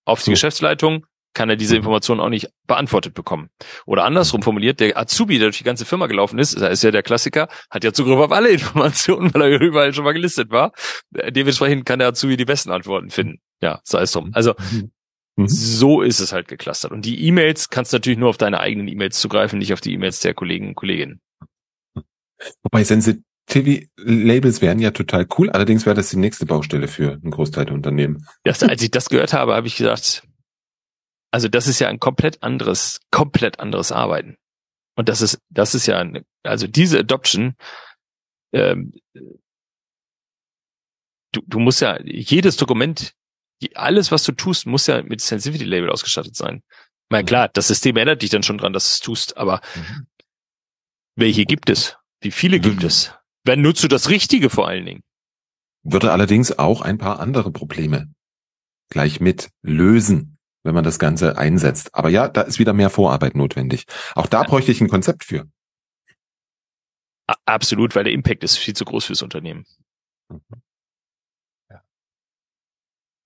[0.06, 0.32] auf die so.
[0.32, 1.80] Geschäftsleitung, kann er diese mhm.
[1.80, 3.50] Informationen auch nicht beantwortet bekommen.
[3.86, 7.04] Oder andersrum formuliert, der Azubi, der durch die ganze Firma gelaufen ist, ist ja der
[7.04, 10.72] Klassiker, hat ja Zugriff auf alle Informationen, weil er überall schon mal gelistet war.
[11.12, 13.40] Dementsprechend kann der Azubi die besten Antworten finden.
[13.62, 14.32] Ja, sei es drum.
[14.34, 14.92] Also, mhm.
[15.38, 15.48] Mhm.
[15.50, 16.92] So ist es halt geclustert.
[16.92, 19.94] Und die E-Mails kannst du natürlich nur auf deine eigenen E-Mails zugreifen, nicht auf die
[19.94, 21.20] E-Mails der Kollegen und Kolleginnen.
[22.64, 22.84] Wobei
[23.48, 27.76] Sensitivity-Labels wären ja total cool, allerdings wäre das die nächste Baustelle für einen Großteil der
[27.76, 28.26] Unternehmen.
[28.44, 30.28] Das, als ich das gehört habe, habe ich gesagt,
[31.32, 34.38] also das ist ja ein komplett anderes, komplett anderes Arbeiten.
[34.96, 37.56] Und das ist, das ist ja, eine, also diese Adoption,
[38.54, 38.94] ähm,
[41.32, 43.14] du, du musst ja jedes Dokument,
[43.74, 46.64] alles, was du tust, muss ja mit Sensitivity Label ausgestattet sein.
[47.10, 47.26] Na mhm.
[47.26, 50.08] klar, das System erinnert dich dann schon dran, dass du es tust, aber mhm.
[51.16, 51.98] welche gibt es?
[52.22, 52.88] Wie viele gibt mhm.
[52.88, 53.14] es?
[53.46, 55.04] Wenn nutzt du das Richtige vor allen Dingen?
[55.84, 58.12] Würde allerdings auch ein paar andere Probleme
[58.90, 61.94] gleich mit lösen, wenn man das Ganze einsetzt.
[61.94, 63.86] Aber ja, da ist wieder mehr Vorarbeit notwendig.
[64.16, 65.48] Auch da bräuchte ich ein Konzept für.
[67.46, 69.66] Absolut, weil der Impact ist viel zu groß fürs Unternehmen.
[70.30, 70.42] Mhm.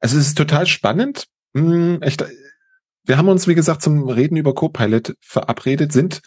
[0.02, 1.28] Also es ist total spannend.
[1.54, 2.24] Hm, echt,
[3.04, 6.22] wir haben uns, wie gesagt, zum Reden über Copilot verabredet, sind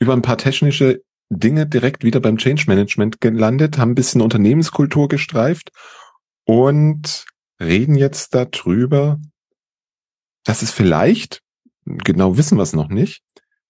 [0.00, 5.08] über ein paar technische Dinge direkt wieder beim Change Management gelandet, haben ein bisschen Unternehmenskultur
[5.08, 5.70] gestreift
[6.44, 7.24] und
[7.60, 9.20] reden jetzt darüber,
[10.44, 11.40] dass es vielleicht,
[11.84, 13.22] genau wissen wir es noch nicht,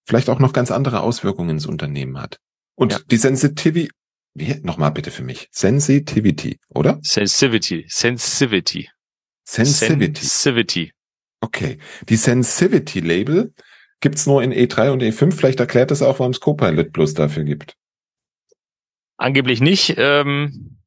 [0.03, 2.39] vielleicht auch noch ganz andere Auswirkungen ins Unternehmen hat.
[2.75, 2.99] Und ja.
[3.09, 3.91] die Sensitivity,
[4.33, 6.99] wie, nochmal bitte für mich, Sensitivity, oder?
[7.03, 8.89] Sensitivity, Sensitivity.
[9.43, 10.21] Sensivity.
[10.21, 10.91] Sensivity.
[11.41, 11.77] Okay.
[12.07, 13.53] Die Sensivity-Label
[14.01, 15.31] gibt's nur in E3 und E5.
[15.33, 17.75] Vielleicht erklärt das auch, warum es Copilot Plus dafür gibt.
[19.17, 19.95] Angeblich nicht.
[19.97, 20.79] Ähm,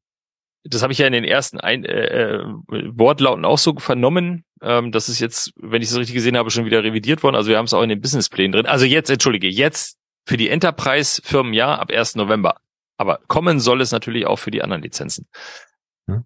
[0.65, 4.45] das habe ich ja in den ersten Ein äh, äh, Wortlauten auch so vernommen.
[4.63, 7.37] Ähm, das ist jetzt, wenn ich es richtig gesehen habe, schon wieder revidiert worden.
[7.37, 8.67] Also wir haben es auch in den Businessplänen drin.
[8.67, 12.17] Also jetzt, entschuldige, jetzt für die Enterprise-Firmen ja ab 1.
[12.17, 12.57] November.
[12.97, 15.27] Aber kommen soll es natürlich auch für die anderen Lizenzen.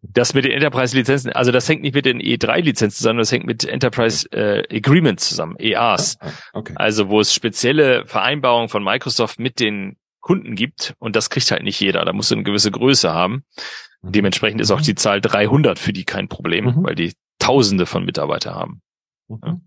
[0.02, 3.64] Das mit den Enterprise-Lizenzen, also das hängt nicht mit den E3-Lizenzen zusammen, das hängt mit
[3.64, 6.16] Enterprise äh, Agreements zusammen, EAs.
[6.20, 6.72] Ah, okay.
[6.76, 11.62] Also wo es spezielle Vereinbarungen von Microsoft mit den Kunden gibt und das kriegt halt
[11.62, 12.04] nicht jeder.
[12.04, 13.44] Da muss eine gewisse Größe haben.
[14.02, 14.12] Mhm.
[14.12, 16.84] Dementsprechend ist auch die Zahl 300 für die kein Problem, mhm.
[16.84, 18.82] weil die Tausende von Mitarbeiter haben.
[19.28, 19.60] Ja.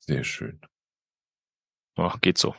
[0.00, 0.60] Sehr schön.
[1.96, 2.56] Ach, geht so.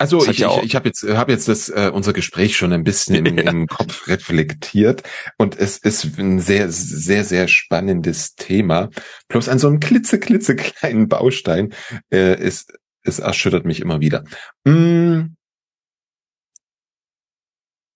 [0.00, 2.84] Also ich, ja ich, ich habe jetzt habe jetzt das äh, unser Gespräch schon ein
[2.84, 5.02] bisschen im, im Kopf reflektiert
[5.36, 8.90] und es ist ein sehr sehr sehr spannendes Thema.
[9.26, 11.74] Plus an so einem klitze klitze kleinen Baustein
[12.12, 12.72] äh, ist
[13.02, 14.24] es erschüttert mich immer wieder.
[14.64, 15.34] Mm.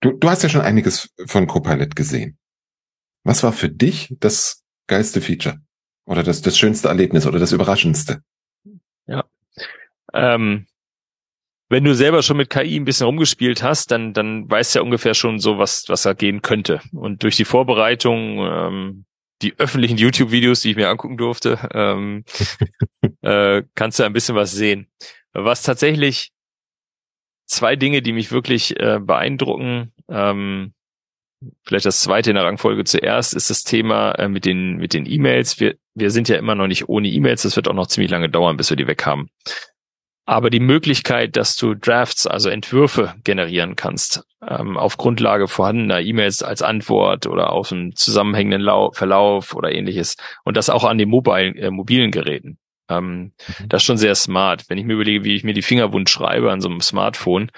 [0.00, 2.36] Du, du hast ja schon einiges von Copilot gesehen.
[3.22, 5.60] Was war für dich das geilste Feature
[6.06, 8.22] oder das das schönste Erlebnis oder das überraschendste?
[9.06, 9.24] Ja.
[10.12, 10.66] Ähm
[11.72, 14.82] wenn du selber schon mit KI ein bisschen rumgespielt hast, dann, dann weißt du ja
[14.82, 16.82] ungefähr schon so, was, was da gehen könnte.
[16.92, 19.04] Und durch die Vorbereitung, ähm,
[19.40, 22.24] die öffentlichen YouTube-Videos, die ich mir angucken durfte, ähm,
[23.22, 24.86] äh, kannst du ein bisschen was sehen.
[25.32, 26.32] Was tatsächlich
[27.46, 30.74] zwei Dinge, die mich wirklich äh, beeindrucken, ähm,
[31.64, 35.10] vielleicht das zweite in der Rangfolge zuerst, ist das Thema äh, mit den mit den
[35.10, 35.58] E-Mails.
[35.58, 38.28] Wir, wir sind ja immer noch nicht ohne E-Mails, das wird auch noch ziemlich lange
[38.28, 39.30] dauern, bis wir die weg haben.
[40.32, 46.42] Aber die Möglichkeit, dass du Drafts, also Entwürfe generieren kannst, ähm, auf Grundlage vorhandener E-Mails
[46.42, 51.10] als Antwort oder auf einem zusammenhängenden Lau Verlauf oder ähnliches und das auch an den
[51.10, 52.56] mobilen, äh, mobilen Geräten.
[52.88, 53.68] Ähm, mhm.
[53.68, 54.64] Das ist schon sehr smart.
[54.68, 57.50] Wenn ich mir überlege, wie ich mir die Fingerwund schreibe an so einem Smartphone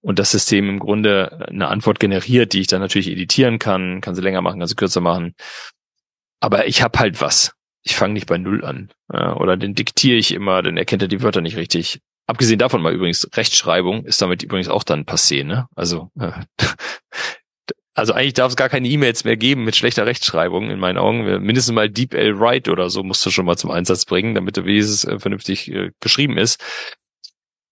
[0.00, 4.14] und das System im Grunde eine Antwort generiert, die ich dann natürlich editieren kann, kann
[4.14, 5.34] sie länger machen, kann sie kürzer machen.
[6.38, 7.52] Aber ich habe halt was
[7.84, 8.90] ich fange nicht bei Null an.
[9.08, 12.00] Oder den diktiere ich immer, dann erkennt er die Wörter nicht richtig.
[12.26, 15.66] Abgesehen davon mal übrigens, Rechtschreibung ist damit übrigens auch dann passé, ne?
[15.74, 16.32] Also, äh,
[17.94, 21.24] also eigentlich darf es gar keine E-Mails mehr geben mit schlechter Rechtschreibung in meinen Augen.
[21.42, 24.56] Mindestens mal Deep L Write oder so musst du schon mal zum Einsatz bringen, damit
[24.56, 26.62] der wenigstens äh, vernünftig äh, geschrieben ist.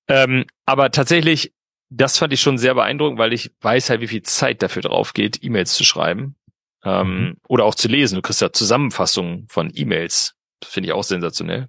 [0.09, 1.53] Ähm, aber tatsächlich,
[1.89, 5.13] das fand ich schon sehr beeindruckend, weil ich weiß halt, wie viel Zeit dafür drauf
[5.15, 6.37] geht, E-Mails zu schreiben
[6.85, 7.37] ähm, mhm.
[7.49, 8.17] oder auch zu lesen.
[8.17, 10.35] Du kriegst ja Zusammenfassungen von E-Mails.
[10.61, 11.69] Das finde ich auch sensationell.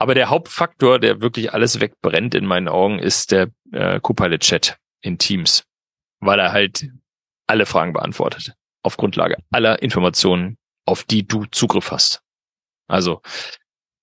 [0.00, 5.18] Aber der Hauptfaktor, der wirklich alles wegbrennt in meinen Augen, ist der äh, Copilot-Chat in
[5.18, 5.64] Teams,
[6.20, 6.88] weil er halt
[7.48, 8.52] alle Fragen beantwortet
[8.84, 12.22] auf Grundlage aller Informationen, auf die du Zugriff hast.
[12.86, 13.22] Also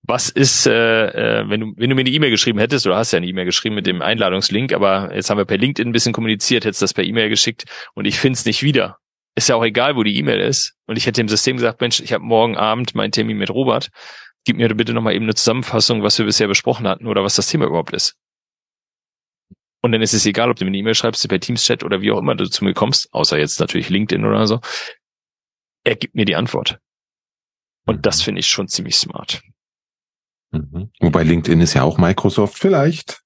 [0.02, 3.12] was ist, äh, äh, wenn du wenn du mir eine E-Mail geschrieben hättest, oder hast
[3.12, 6.12] ja eine E-Mail geschrieben mit dem Einladungslink, aber jetzt haben wir per LinkedIn ein bisschen
[6.12, 8.98] kommuniziert, hättest das per E-Mail geschickt und ich find's nicht wieder
[9.36, 10.74] ist ja auch egal, wo die E-Mail ist.
[10.86, 13.90] Und ich hätte dem System gesagt, Mensch, ich habe morgen Abend meinen Termin mit Robert.
[14.46, 17.48] Gib mir bitte nochmal eben eine Zusammenfassung, was wir bisher besprochen hatten oder was das
[17.48, 18.16] Thema überhaupt ist.
[19.82, 22.12] Und dann ist es egal, ob du mir eine E-Mail schreibst, per Teams-Chat oder wie
[22.12, 24.60] auch immer du zu mir kommst, außer jetzt natürlich LinkedIn oder so.
[25.84, 26.78] Er gibt mir die Antwort.
[27.86, 28.02] Und mhm.
[28.02, 29.42] das finde ich schon ziemlich smart.
[30.52, 30.90] Mhm.
[31.00, 32.58] Wobei LinkedIn ist ja auch Microsoft.
[32.58, 33.22] Vielleicht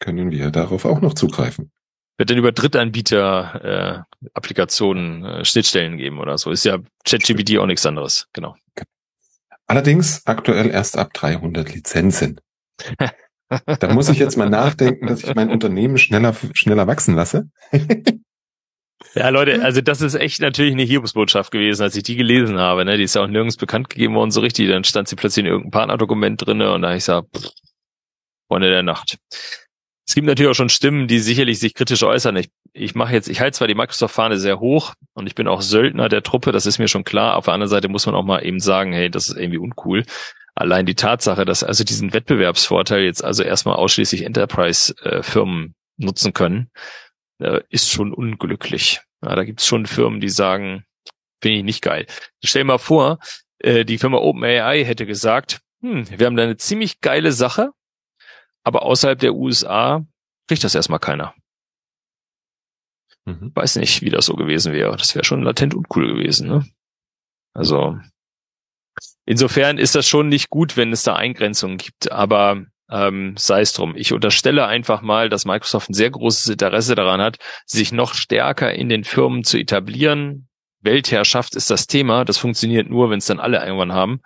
[0.00, 1.70] können wir darauf auch noch zugreifen.
[2.18, 6.50] Wird denn über Drittanbieter äh, Applikationen, äh, Schnittstellen geben oder so?
[6.50, 8.56] Ist ja ChatGPT auch nichts anderes, genau.
[9.66, 12.40] Allerdings aktuell erst ab 300 Lizenzen.
[13.48, 17.48] da muss ich jetzt mal nachdenken, dass ich mein Unternehmen schneller, schneller wachsen lasse.
[19.14, 22.84] Ja, Leute, also das ist echt natürlich eine Hiobsbotschaft gewesen, als ich die gelesen habe.
[22.84, 22.96] Ne?
[22.96, 24.68] Die ist ja auch nirgends bekannt gegeben worden so richtig.
[24.68, 27.26] Dann stand sie plötzlich in irgendeinem Partnerdokument drinne und da ich sag,
[28.48, 29.18] Freunde der Nacht.
[30.12, 32.36] Es gibt natürlich auch schon Stimmen, die sicherlich sich kritisch äußern.
[32.36, 35.62] Ich, ich mache jetzt, ich halte zwar die Microsoft-Fahne sehr hoch und ich bin auch
[35.62, 37.38] Söldner der Truppe, das ist mir schon klar.
[37.38, 40.04] Auf der anderen Seite muss man auch mal eben sagen, hey, das ist irgendwie uncool.
[40.54, 46.68] Allein die Tatsache, dass also diesen Wettbewerbsvorteil jetzt also erstmal ausschließlich Enterprise-Firmen nutzen können,
[47.38, 49.00] äh, ist schon unglücklich.
[49.24, 50.84] Ja, da gibt's schon Firmen, die sagen,
[51.40, 52.04] finde ich nicht geil.
[52.44, 53.18] Stell dir mal vor,
[53.60, 57.70] äh, die Firma OpenAI hätte gesagt, hm, wir haben da eine ziemlich geile Sache,
[58.64, 60.04] aber außerhalb der USA
[60.48, 61.34] kriegt das erstmal keiner.
[63.24, 63.52] Mhm.
[63.54, 64.96] Weiß nicht, wie das so gewesen wäre.
[64.96, 66.48] Das wäre schon latent uncool gewesen.
[66.48, 66.66] Ne?
[67.54, 67.98] Also
[69.24, 72.10] insofern ist das schon nicht gut, wenn es da Eingrenzungen gibt.
[72.10, 73.94] Aber ähm, sei es drum.
[73.96, 78.74] Ich unterstelle einfach mal, dass Microsoft ein sehr großes Interesse daran hat, sich noch stärker
[78.74, 80.48] in den Firmen zu etablieren.
[80.80, 82.24] Weltherrschaft ist das Thema.
[82.24, 84.20] Das funktioniert nur, wenn es dann alle irgendwann haben.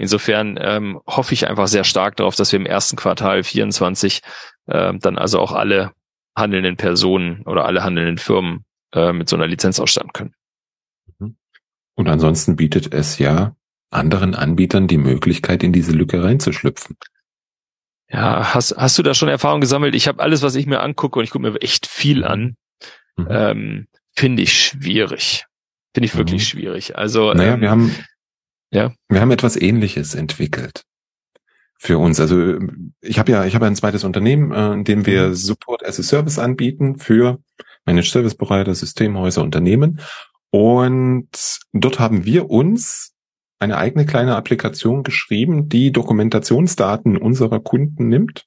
[0.00, 4.22] Insofern ähm, hoffe ich einfach sehr stark darauf, dass wir im ersten Quartal 24
[4.66, 5.92] äh, dann also auch alle
[6.34, 10.34] handelnden Personen oder alle handelnden Firmen äh, mit so einer Lizenz ausstatten können.
[11.18, 11.36] Mhm.
[11.96, 13.54] Und ansonsten bietet es ja
[13.90, 16.96] anderen Anbietern die Möglichkeit, in diese Lücke reinzuschlüpfen.
[18.08, 19.94] Ja, hast, hast du da schon Erfahrung gesammelt?
[19.94, 22.56] Ich habe alles, was ich mir angucke, und ich gucke mir echt viel an,
[23.16, 23.26] mhm.
[23.28, 25.44] ähm, finde ich schwierig.
[25.92, 26.46] Finde ich wirklich mhm.
[26.46, 26.96] schwierig.
[26.96, 27.94] Also naja, ähm, wir haben
[28.70, 30.84] ja, wir haben etwas Ähnliches entwickelt
[31.78, 32.20] für uns.
[32.20, 32.58] Also
[33.00, 35.34] ich habe ja, ich habe ein zweites Unternehmen, äh, in dem wir mhm.
[35.34, 37.40] Support as a Service anbieten für
[37.86, 40.00] Managed Service Provider, Systemhäuser, Unternehmen.
[40.50, 43.14] Und dort haben wir uns
[43.60, 48.46] eine eigene kleine Applikation geschrieben, die Dokumentationsdaten unserer Kunden nimmt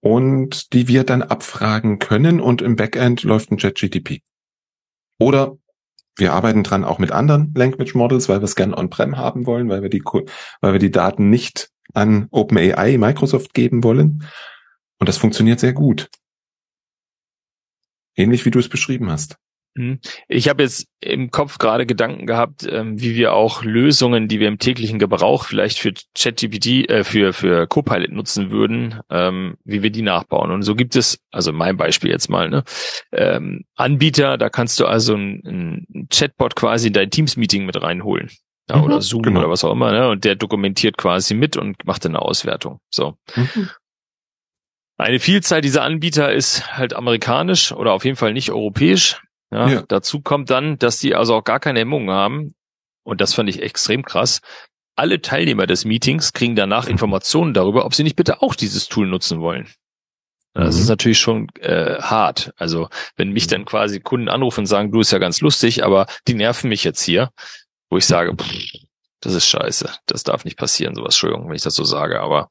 [0.00, 4.20] und die wir dann abfragen können und im Backend läuft ein ChatGTP.
[5.18, 5.56] Oder
[6.16, 9.68] wir arbeiten dran auch mit anderen Language Models, weil wir es gerne on-prem haben wollen,
[9.68, 10.02] weil wir die,
[10.60, 14.24] weil wir die Daten nicht an OpenAI Microsoft geben wollen.
[14.98, 16.10] Und das funktioniert sehr gut.
[18.16, 19.36] Ähnlich wie du es beschrieben hast.
[19.74, 20.00] Mhm.
[20.28, 24.48] Ich habe jetzt im Kopf gerade Gedanken gehabt, ähm, wie wir auch Lösungen, die wir
[24.48, 29.90] im täglichen Gebrauch vielleicht für ChatGPT, äh, für für Copilot nutzen würden, ähm, wie wir
[29.90, 30.50] die nachbauen.
[30.50, 32.64] Und so gibt es, also mein Beispiel jetzt mal, ne,
[33.12, 38.30] ähm, Anbieter, da kannst du also ein, ein Chatbot quasi in dein Teams-Meeting mit reinholen.
[38.68, 39.40] Ja, mhm, oder Zoom genau.
[39.40, 40.08] oder was auch immer, ne?
[40.08, 42.80] Und der dokumentiert quasi mit und macht dann eine Auswertung.
[42.90, 43.16] So.
[43.34, 43.70] Mhm.
[44.96, 49.20] Eine Vielzahl dieser Anbieter ist halt amerikanisch oder auf jeden Fall nicht europäisch.
[49.50, 49.82] Ja, ja.
[49.88, 52.54] Dazu kommt dann, dass die also auch gar keine Hemmungen haben.
[53.02, 54.40] Und das fand ich extrem krass.
[54.96, 56.86] Alle Teilnehmer des Meetings kriegen danach.
[56.86, 59.68] Informationen darüber, ob sie nicht bitte auch dieses Tool nutzen wollen.
[60.52, 60.82] Das mhm.
[60.82, 62.52] ist natürlich schon äh, hart.
[62.56, 63.50] Also wenn mich mhm.
[63.50, 66.84] dann quasi Kunden anrufen und sagen, du ist ja ganz lustig, aber die nerven mich
[66.84, 67.30] jetzt hier,
[67.88, 68.52] wo ich sage, pff,
[69.20, 72.48] das ist scheiße, das darf nicht passieren, sowas, Entschuldigung, wenn ich das so sage, aber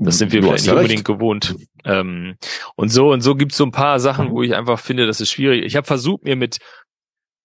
[0.00, 1.56] das sind wir vielleicht nicht unbedingt gewohnt.
[1.84, 2.36] Ähm,
[2.74, 4.30] und so und so gibt's so ein paar Sachen, mhm.
[4.32, 5.64] wo ich einfach finde, das ist schwierig.
[5.64, 6.58] Ich habe versucht, mir mit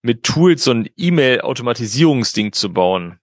[0.02, 3.20] mit Tools so ein E-Mail-Automatisierungsding zu bauen.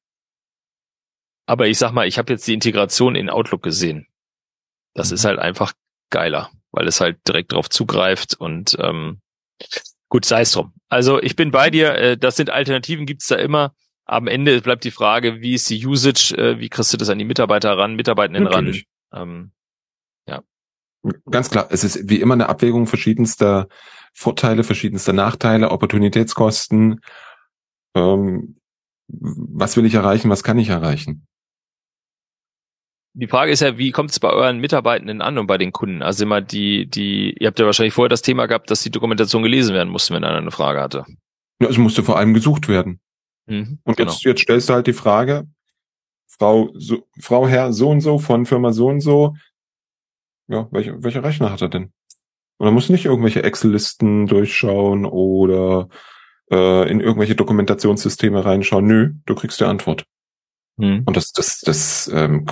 [1.46, 4.06] Aber ich sag mal, ich habe jetzt die Integration in Outlook gesehen.
[4.94, 5.14] Das mhm.
[5.14, 5.72] ist halt einfach
[6.10, 9.20] geiler, weil es halt direkt drauf zugreift und ähm,
[10.08, 10.74] gut, sei es drum.
[10.88, 13.74] Also ich bin bei dir, äh, das sind Alternativen, gibt's da immer.
[14.04, 17.18] Am Ende bleibt die Frage, wie ist die Usage, äh, wie kriegst du das an
[17.18, 18.86] die Mitarbeiter ran, Mitarbeitenden Natürlich.
[19.12, 19.52] Ähm,
[20.28, 20.42] ja.
[21.30, 23.68] Ganz klar, es ist wie immer eine Abwägung verschiedenster
[24.14, 27.00] Vorteile, verschiedenster Nachteile, Opportunitätskosten.
[27.94, 28.56] Ähm,
[29.08, 31.26] was will ich erreichen, was kann ich erreichen?
[33.14, 36.02] Die Frage ist ja, wie kommt es bei euren Mitarbeitenden an und bei den Kunden?
[36.02, 39.42] Also immer die, die, ihr habt ja wahrscheinlich vorher das Thema gehabt, dass die Dokumentation
[39.42, 41.04] gelesen werden musste, wenn einer eine Frage hatte.
[41.60, 43.00] Ja, es musste vor allem gesucht werden.
[43.46, 44.10] Mhm, und genau.
[44.10, 45.46] jetzt, jetzt stellst du halt die Frage,
[46.38, 49.34] Frau, so, Frau Herr so und so von Firma so und so,
[50.48, 51.92] ja, welche, welche Rechner hat er denn?
[52.58, 55.88] Und er muss nicht irgendwelche Excel-Listen durchschauen oder
[56.50, 58.86] äh, in irgendwelche Dokumentationssysteme reinschauen.
[58.86, 60.04] Nö, du kriegst die Antwort.
[60.76, 61.02] Mhm.
[61.06, 62.46] Und das, das, das ähm,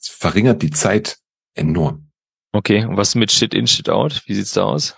[0.00, 1.18] verringert die Zeit
[1.54, 2.08] enorm.
[2.52, 4.22] Okay, und was mit Shit in, Shit out?
[4.26, 4.96] Wie sieht's da aus?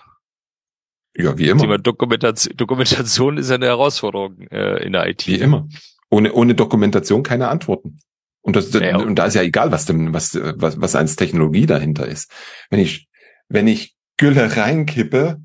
[1.17, 1.61] Ja, wie immer.
[1.61, 5.27] Thema Dokumentation, Dokumentation ist eine Herausforderung äh, in der IT.
[5.27, 5.67] Wie immer.
[6.15, 7.99] Ohne, ohne Dokumentation keine Antworten.
[8.39, 11.65] Und, das, ja, und da ist ja egal, was, denn, was, was, was als Technologie
[11.65, 12.31] dahinter ist.
[12.69, 13.09] Wenn ich,
[13.49, 15.41] wenn ich Gülle reinkippe,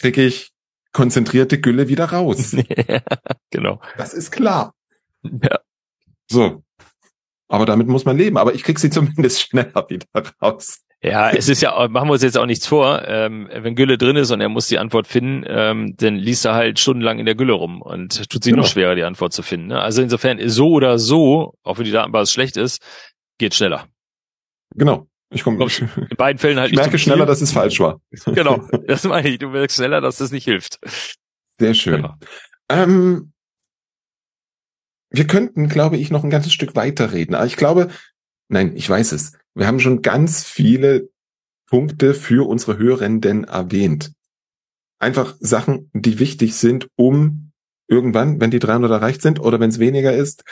[0.00, 0.52] kriege ich
[0.92, 2.56] konzentrierte Gülle wieder raus.
[3.50, 3.78] genau.
[3.98, 4.74] Das ist klar.
[5.22, 5.60] Ja.
[6.30, 6.64] So.
[7.48, 8.38] Aber damit muss man leben.
[8.38, 10.06] Aber ich krieg sie zumindest schneller wieder
[10.40, 10.82] raus.
[11.04, 13.06] Ja, es ist ja, machen wir uns jetzt auch nichts vor.
[13.06, 16.54] Ähm, wenn Gülle drin ist und er muss die Antwort finden, ähm, dann liest er
[16.54, 18.62] halt stundenlang in der Gülle rum und tut sich genau.
[18.62, 19.66] noch schwerer, die Antwort zu finden.
[19.66, 19.80] Ne?
[19.80, 22.82] Also insofern, so oder so, auch wenn die Datenbasis schlecht ist,
[23.36, 23.86] geht schneller.
[24.74, 25.06] Genau.
[25.28, 25.62] Ich komme
[25.96, 28.00] in beiden Fällen halt ich merke schneller, dass es falsch war.
[28.26, 29.38] Genau, das meine ich.
[29.38, 30.78] Du merkst schneller, dass das nicht hilft.
[31.58, 31.96] Sehr schön.
[31.96, 32.14] Genau.
[32.70, 33.32] Ähm,
[35.10, 37.34] wir könnten, glaube ich, noch ein ganzes Stück weiterreden.
[37.34, 37.88] Aber ich glaube,
[38.48, 39.32] nein, ich weiß es.
[39.54, 41.08] Wir haben schon ganz viele
[41.66, 44.12] Punkte für unsere Hörenden erwähnt.
[44.98, 47.52] Einfach Sachen, die wichtig sind, um
[47.88, 50.44] irgendwann, wenn die 300 erreicht sind oder wenn es weniger ist,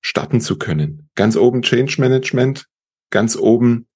[0.00, 1.08] starten zu können.
[1.14, 2.66] Ganz oben Change Management,
[3.10, 3.86] ganz oben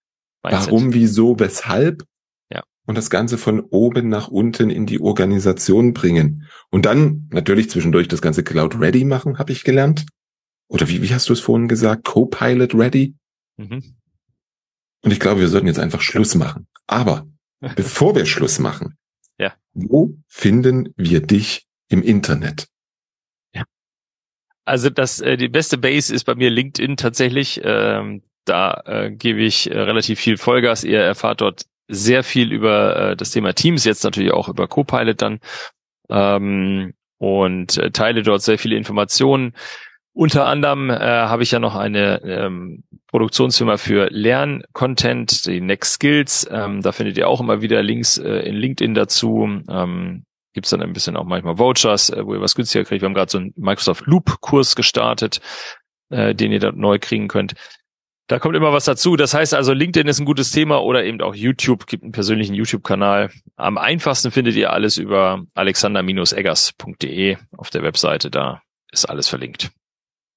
[0.42, 0.66] Mindset.
[0.66, 2.05] warum, wieso, weshalb.
[2.53, 2.62] Ja.
[2.86, 6.46] Und das Ganze von oben nach unten in die Organisation bringen.
[6.70, 10.07] Und dann natürlich zwischendurch das ganze Cloud Ready machen, habe ich gelernt.
[10.68, 12.05] Oder wie, wie hast du es vorhin gesagt?
[12.05, 13.14] Copilot Ready?
[13.59, 13.97] Mhm.
[15.03, 16.67] Und ich glaube, wir sollten jetzt einfach Schluss machen.
[16.87, 17.27] Aber
[17.77, 18.97] bevor wir Schluss machen,
[19.39, 19.53] ja.
[19.75, 22.69] wo finden wir dich im Internet?
[23.55, 23.65] Ja.
[24.65, 27.61] Also das, äh, die beste Base ist bei mir LinkedIn tatsächlich.
[27.63, 30.85] Ähm, da äh, gebe ich äh, relativ viel Vollgas.
[30.85, 35.21] Ihr erfahrt dort sehr viel über äh, das Thema Teams, jetzt natürlich auch über Copilot
[35.21, 35.41] dann
[36.11, 39.55] ähm, und äh, teile dort sehr viele Informationen.
[40.19, 46.45] Unter anderem äh, habe ich ja noch eine ähm, Produktionsfirma für Lerncontent, die Next Skills.
[46.51, 49.49] Ähm, da findet ihr auch immer wieder Links äh, in LinkedIn dazu.
[49.71, 53.01] Ähm, Gibt dann ein bisschen auch manchmal Vouchers, äh, wo ihr was günstiger kriegt.
[53.01, 55.41] Wir haben gerade so einen Microsoft Loop-Kurs gestartet,
[56.11, 57.55] äh, den ihr dort neu kriegen könnt.
[58.27, 59.14] Da kommt immer was dazu.
[59.14, 62.55] Das heißt also, LinkedIn ist ein gutes Thema oder eben auch YouTube, gibt einen persönlichen
[62.55, 63.31] YouTube-Kanal.
[63.55, 68.33] Am einfachsten findet ihr alles über alexander-eggers.de auf der Webseite.
[68.33, 69.71] Da ist alles verlinkt.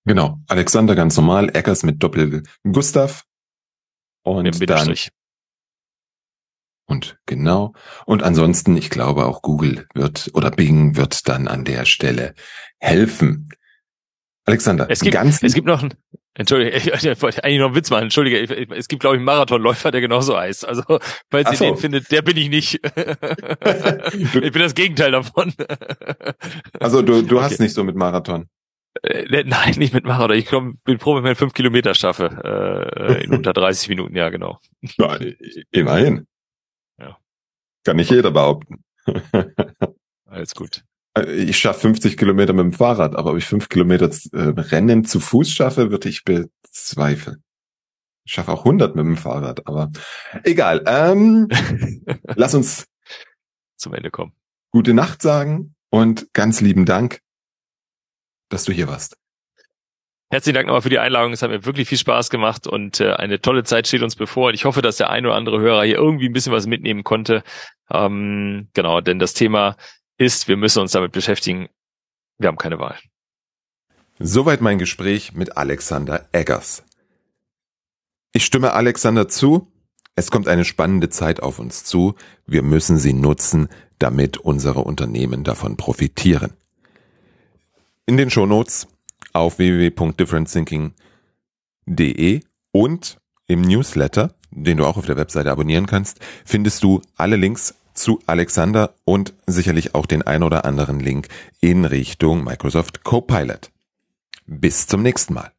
[0.06, 0.40] Genau.
[0.48, 3.24] Alexander ganz normal, Eckers mit Doppel Gustav.
[4.24, 4.96] Und mit dann.
[6.88, 7.74] Und genau.
[8.06, 12.34] Und ansonsten, ich glaube auch Google wird oder Bing wird dann an der Stelle
[12.80, 13.50] helfen.
[14.46, 15.94] Alexander, es gibt, ganz es gibt noch ein,
[16.34, 18.04] Entschuldige, ich, ich wollte eigentlich noch einen Witz machen.
[18.04, 20.68] Entschuldige, ich, es gibt, glaube ich, einen Marathonläufer, der genauso heißt.
[20.68, 20.84] Also,
[21.30, 21.66] falls Ach ihr so.
[21.66, 22.76] den findet, der bin ich nicht.
[22.86, 25.54] ich bin das Gegenteil davon.
[26.80, 27.46] also, du, du okay.
[27.46, 28.48] hast nicht so mit Marathon.
[29.04, 30.38] Äh, nein, nicht mit Marathon.
[30.38, 32.30] Ich glaub, bin froh, wenn ich fünf Kilometer schaffe.
[33.08, 34.60] Äh, in unter 30 Minuten, ja, genau.
[34.98, 35.18] Ja,
[35.72, 36.28] immerhin.
[37.00, 37.18] Ja.
[37.84, 38.84] Kann nicht jeder behaupten.
[40.26, 40.84] Alles gut.
[41.18, 45.06] Äh, ich schaffe 50 Kilometer mit dem Fahrrad, aber ob ich fünf Kilometer äh, Rennen
[45.06, 47.44] zu Fuß schaffe, würde ich bezweifeln.
[48.24, 49.92] Ich schaffe auch 100 mit dem Fahrrad, aber
[50.44, 50.84] egal.
[50.86, 51.48] Ähm,
[52.36, 52.86] lass uns
[53.78, 54.34] zum Ende kommen.
[54.72, 57.22] Gute Nacht sagen und ganz lieben Dank,
[58.52, 59.18] dass du hier warst.
[60.30, 61.34] Herzlichen Dank nochmal für die Einladung.
[61.34, 64.48] Es hat mir wirklich viel Spaß gemacht und äh, eine tolle Zeit steht uns bevor.
[64.48, 67.04] Und ich hoffe, dass der ein oder andere Hörer hier irgendwie ein bisschen was mitnehmen
[67.04, 67.44] konnte.
[67.90, 69.76] Ähm, genau, denn das Thema
[70.18, 71.68] ist, wir müssen uns damit beschäftigen.
[72.38, 72.98] Wir haben keine Wahl.
[74.20, 76.84] Soweit mein Gespräch mit Alexander Eggers.
[78.32, 79.68] Ich stimme Alexander zu.
[80.16, 82.16] Es kommt eine spannende Zeit auf uns zu.
[82.46, 83.68] Wir müssen sie nutzen,
[84.00, 86.54] damit unsere Unternehmen davon profitieren.
[88.12, 88.88] In den Shownotes
[89.32, 92.42] auf www.differentthinking.de
[92.74, 93.18] und
[93.48, 98.20] im Newsletter, den du auch auf der Webseite abonnieren kannst, findest du alle Links zu
[98.26, 101.30] Alexander und sicherlich auch den ein oder anderen Link
[101.62, 103.72] in Richtung Microsoft Copilot.
[104.46, 105.54] Bis zum nächsten Mal.